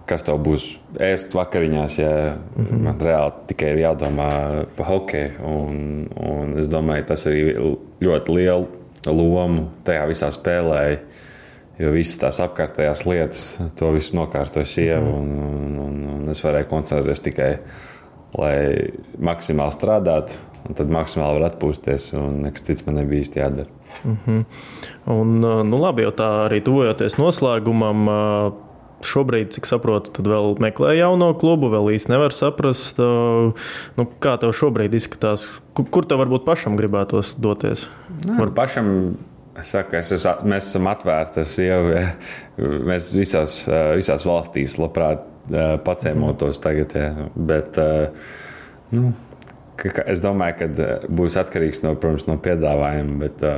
kas 0.09 0.25
tev 0.27 0.41
būs 0.45 0.69
ēst 1.01 1.35
vakariņās. 1.37 1.99
Ja 1.99 2.15
mm 2.37 2.65
-hmm. 2.65 2.81
Man 2.85 3.01
reāli 3.01 3.33
tikai 3.47 3.71
ir 3.73 3.85
jādomā 3.85 4.31
par 4.77 4.87
hokeju. 4.87 5.31
Un, 5.43 6.09
un 6.17 6.59
es 6.59 6.69
domāju, 6.69 7.05
tas 7.05 7.27
arī 7.27 7.77
ļoti 8.01 8.35
lielu 8.35 8.67
lomu 9.07 9.69
tajā 9.85 10.07
visā 10.09 10.31
spēlē. 10.31 10.99
Jo 11.79 11.91
visas 11.91 12.19
tās 12.19 12.39
apkārtējās 12.41 13.07
lietas, 13.07 13.59
to 13.77 13.91
visu 13.91 14.17
nokārtoja 14.17 14.65
sieva. 14.65 15.01
-hmm. 15.01 15.19
un, 15.19 15.39
un, 15.39 15.79
un, 15.79 16.23
un 16.23 16.29
es 16.29 16.45
varēju 16.45 16.69
koncentrēties 16.71 17.21
tikai, 17.21 17.59
lai 18.39 18.91
maksimāli 19.19 19.75
strādātu 19.75 20.43
un 20.65 20.77
tad 20.77 20.93
maksimāli 20.93 21.41
var 21.41 21.51
atpūsties, 21.51 22.11
un 22.19 22.41
nekas 22.45 22.65
cits 22.67 22.87
man 22.87 22.99
nebija 23.01 23.25
īsti 23.25 23.41
jādara. 23.41 23.71
Mm 24.03 24.17
-hmm. 24.27 24.45
un, 25.13 25.41
nu, 25.71 25.79
labi, 25.79 26.03
jau 26.03 26.13
tā 26.13 26.29
arī 26.49 26.63
tuvojoties 26.65 27.19
noslēgumam. 27.19 28.09
Šobrīd, 29.05 29.51
cik 29.53 29.67
saprotu, 29.67 30.11
tad 30.17 30.27
vēl 30.27 30.57
meklē 30.59 30.95
jauno 30.97 31.35
klubu, 31.35 31.69
vēl 31.69 31.93
īsti 31.93 32.09
nevar 32.09 32.33
saprast, 32.33 32.99
nu, 33.97 34.07
kā 34.21 34.39
tev 34.41 34.53
šobrīd 34.53 34.95
izskatās. 34.95 35.51
Kur 35.75 36.07
tev 36.07 36.19
varbūt 36.19 36.45
pašam 36.45 36.77
gribētos 36.77 37.35
doties? 37.37 37.89
Var... 38.39 38.51
pašam 38.55 39.17
Es 39.55 39.71
saku, 39.71 39.97
es 39.97 40.11
esmu, 40.13 40.33
mēs 40.51 40.67
esam 40.67 40.87
atvērti 40.87 41.41
ar 41.41 41.47
sievu. 41.47 42.01
Mēs 42.91 43.13
visās, 43.15 43.69
visās 43.95 44.27
valstīs 44.27 44.79
labprāt 44.79 45.23
pacēmotos 45.85 46.61
tagad. 46.65 46.97
Jā. 46.99 47.29
Bet, 47.35 47.79
nu, 48.95 49.15
es 50.07 50.23
domāju, 50.25 50.59
ka 50.61 50.91
būs 51.11 51.39
atkarīgs 51.41 51.83
no, 51.85 51.97
protams, 52.01 52.29
no 52.31 52.39
piedāvājuma. 52.43 53.19
Bet, 53.27 53.49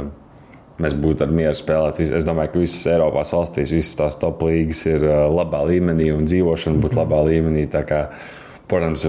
Mēs 0.76 0.92
būtu 0.92 1.24
ar 1.24 1.30
mieru 1.32 1.56
spēlēt. 1.56 2.02
Es 2.04 2.24
domāju, 2.28 2.50
ka 2.52 2.60
visas 2.60 2.82
Eiropas 2.92 3.30
valstīs, 3.32 3.72
visas 3.72 3.96
tās 3.96 4.18
top 4.20 4.42
līnijas 4.44 4.82
ir 4.90 5.06
labā 5.32 5.62
līmenī 5.70 6.10
un 6.12 6.26
dzīvošana 6.28 6.82
būtu 6.82 6.98
labā 7.00 7.22
līmenī. 7.30 7.64
Kā, 7.88 8.02
protams, 8.68 9.06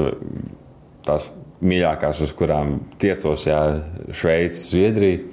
tās 1.03 1.27
mīļākās, 1.67 2.21
uz 2.23 2.31
kurām 2.37 2.77
tiecos, 3.01 3.43
ir 3.49 4.15
Šveice, 4.15 4.63
Zviedrija. 4.69 5.25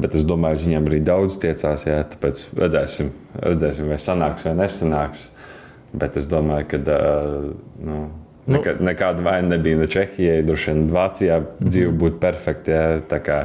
Bet 0.00 0.16
es 0.16 0.24
domāju, 0.24 0.62
ka 0.62 0.64
viņiem 0.64 0.88
arī 0.88 1.02
daudz 1.04 1.36
tiecās. 1.42 1.84
Jā, 1.84 2.00
tāpēc 2.14 2.46
redzēsim, 2.56 3.12
redzēsim, 3.42 3.92
vai 3.92 4.00
sanāks 4.00 4.48
vai 4.48 4.56
nesanāks. 4.62 5.28
Bet 5.92 6.18
es 6.20 6.28
domāju, 6.28 6.66
ka 6.72 6.98
nu, 7.80 8.00
nekā, 8.50 8.76
nekāda 8.84 9.24
vaina 9.24 9.54
nebija 9.56 9.78
ne 9.80 9.88
Čehijai, 9.88 10.42
droši 10.44 10.74
vien 10.74 10.84
Vācijā 10.92 11.40
dzīve 11.62 11.94
būtu 12.02 12.20
perfekta. 12.22 12.74
Jā, 12.74 13.00
tā 13.08 13.22
kā 13.24 13.38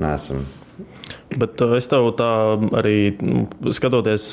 nesam. 0.00 0.44
Bet 1.34 1.60
es 1.76 1.88
tev 1.90 2.10
tā 2.18 2.30
arī 2.78 2.98
nu, 3.24 3.46
skatoties 3.74 4.30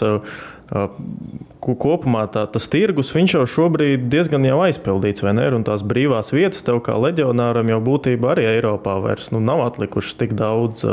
kopumā 1.61 2.25
tā, 2.32 2.45
tas 2.47 2.67
tirgus 2.71 3.11
jau 3.11 3.43
šobrīd 3.47 4.07
diezgan 4.11 4.45
jau 4.47 4.61
aizpildīts, 4.63 5.23
vai 5.25 5.34
ne? 5.36 5.49
Un 5.55 5.65
tās 5.67 5.84
brīvās 5.84 6.32
vietas 6.32 6.63
tev 6.63 6.79
kā 6.86 6.95
leģionāram 6.95 7.67
jau 7.73 7.82
būtībā 7.84 8.36
arī 8.36 8.47
Eiropā 8.53 8.99
vairs 9.03 9.32
nu, 9.32 9.41
nav 9.43 9.65
atlikušas 9.65 10.19
tik 10.21 10.36
daudz. 10.39 10.86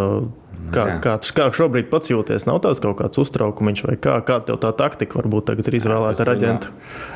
Kā, 0.74 0.84
kā, 1.04 1.14
kā 1.36 1.46
šobrīd 1.54 1.88
pats 1.92 2.10
jūties? 2.12 2.46
Nav 2.48 2.60
tāds 2.64 2.80
kaut 2.82 2.98
kāds 3.00 3.20
uztraukums, 3.20 3.84
vai 3.86 3.96
kā, 4.00 4.18
kā 4.26 4.40
tev 4.46 4.58
tā 4.62 4.72
taktika 4.76 5.20
varbūt 5.20 5.48
tagad 5.50 5.70
ir 5.70 5.78
izvēlēta 5.80 6.24
ar 6.24 6.32
aģentu? 6.34 6.72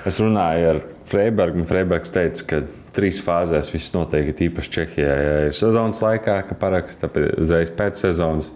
Es 0.08 0.20
runāju 0.22 0.70
ar 0.70 0.80
Freibergu, 1.10 1.62
un 1.62 1.68
Freibergs 1.68 2.14
teica, 2.14 2.46
ka 2.48 2.62
trīs 2.96 3.18
fāzēs 3.24 3.72
viss 3.72 3.94
notiek, 3.96 4.30
īpaši 4.48 4.74
Čehijā. 4.76 5.12
Ja 5.26 5.36
ir 5.48 5.56
sezonas 5.56 6.00
laikā, 6.04 6.38
ka 6.48 6.56
paraksta, 6.58 7.10
uzreiz 7.42 7.72
pēc 7.76 8.00
sezonas. 8.06 8.52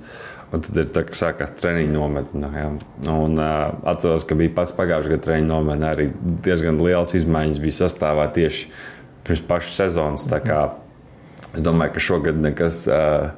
Un 0.55 0.63
tad 0.63 0.77
ir 0.79 0.91
tā, 0.95 1.03
ka 1.03 1.17
sākās 1.19 1.51
treniņa 1.59 1.91
nometne. 1.91 2.49
Ja. 2.55 2.67
Un, 3.11 3.35
uh, 3.35 3.73
atceros, 3.91 4.25
ka 4.29 4.37
bija 4.39 4.55
pats 4.55 4.75
pagājušā 4.77 5.17
gada 5.17 5.25
treniņa 5.25 5.51
nometne. 5.51 5.89
Arī 5.91 6.07
diezgan 6.47 6.79
liels 6.79 7.17
izmaiņas 7.19 7.63
bija 7.65 7.81
sastāvā 7.81 8.29
tieši 8.37 8.71
pirms 9.27 9.43
pašas 9.49 9.81
sezonas. 9.83 10.29
Es 11.57 11.65
domāju, 11.67 11.97
ka 11.97 12.05
šogad 12.05 12.39
nekas 12.39 12.85
uh, 12.87 13.35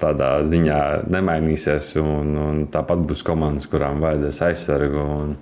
tādā 0.00 0.30
ziņā 0.48 0.80
nemainīsies. 1.12 1.94
Un, 2.02 2.34
un 2.40 2.66
tāpat 2.72 3.06
būs 3.08 3.24
komandas, 3.26 3.68
kurām 3.70 4.02
vajadzēs 4.04 4.42
aizsargu. 4.50 5.06
Un, 5.22 5.34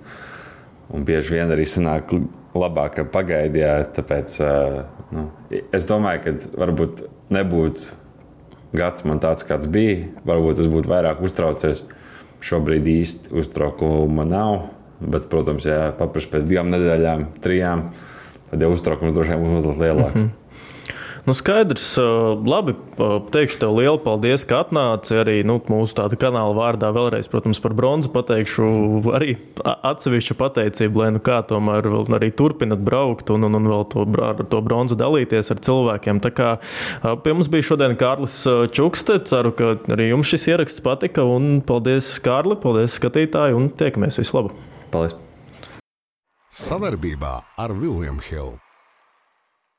un 0.93 1.05
bieži 1.07 1.37
vien 1.37 1.51
arī 1.53 1.67
sanāk 1.69 2.13
labāk 2.55 3.01
pagaidījāt. 3.13 3.93
Tāpēc 3.99 4.39
nu, 5.15 5.27
es 5.51 5.87
domāju, 5.89 6.23
ka 6.25 6.35
varbūt 6.65 7.05
nebūtu 7.35 8.01
gads 8.75 9.05
man 9.07 9.21
tāds, 9.23 9.45
kāds 9.47 9.69
bija. 9.71 10.09
Varbūt 10.27 10.63
es 10.63 10.71
būtu 10.71 10.91
vairāk 10.91 11.23
uztraucies. 11.25 11.83
Šobrīd 12.45 12.87
īsti 12.91 13.33
uztraukuma 13.39 14.25
nav. 14.27 14.69
Bet, 14.99 15.27
protams, 15.31 15.65
ja 15.67 15.89
paprasti 15.97 16.31
pēc 16.31 16.45
divām 16.47 16.69
nedēļām, 16.71 17.25
trijām, 17.43 17.89
tad 18.47 18.61
jau 18.63 18.69
uztraukums 18.71 19.15
droši 19.15 19.33
vien 19.33 19.41
būs 19.43 19.55
mazliet 19.57 19.81
lielāks. 19.81 20.21
Mm 20.21 20.29
-hmm. 20.29 20.44
Nu, 21.25 21.33
skaidrs, 21.33 21.97
labi. 22.45 22.75
Teikšu 23.33 23.57
tev 23.63 23.71
lielu 23.73 23.97
paldies, 23.97 24.43
ka 24.45 24.59
atnāci 24.61 25.15
arī 25.17 25.39
nu, 25.47 25.57
mūsu 25.57 25.97
tāda 25.97 26.19
kanāla 26.21 26.53
vārdā. 26.53 26.91
Vēlreiz, 26.93 27.25
protams, 27.31 27.57
par 27.63 27.73
bronzu 27.73 28.11
pateikšu 28.13 28.67
arī 29.17 29.33
atsevišķu 29.65 30.37
pateicību, 30.37 31.01
lai 31.01 31.07
nu 31.15 31.21
kā 31.25 31.39
tomēr 31.49 31.89
arī 32.19 32.29
turpinat 32.29 32.83
braukt 32.85 33.33
un, 33.33 33.47
un, 33.49 33.57
un 33.57 33.69
vēl 33.71 33.87
to, 33.89 34.05
ar 34.21 34.43
to 34.51 34.59
bronzu 34.65 34.97
dalīties 34.99 35.49
ar 35.49 35.63
cilvēkiem. 35.65 36.21
Tā 36.21 36.29
kā 36.35 36.51
pie 37.25 37.33
mums 37.33 37.49
bija 37.49 37.71
šodien 37.71 37.97
Kārlis 37.97 38.43
Čukste. 38.77 39.17
Ceru, 39.25 39.53
ka 39.57 39.71
arī 39.95 40.11
jums 40.11 40.29
šis 40.29 40.45
ieraksts 40.53 40.83
patika. 40.85 41.25
Un 41.25 41.57
paldies, 41.65 42.11
Kārli, 42.21 42.59
paldies 42.61 42.99
skatītāji 42.99 43.57
un 43.57 43.71
tiekamies 43.73 44.21
vislabāk! 44.21 44.53
Paldies! 44.93 45.17
Savarbībā 46.53 47.33
ar 47.57 47.73
Viljumu 47.73 48.21
Hildu. 48.29 48.64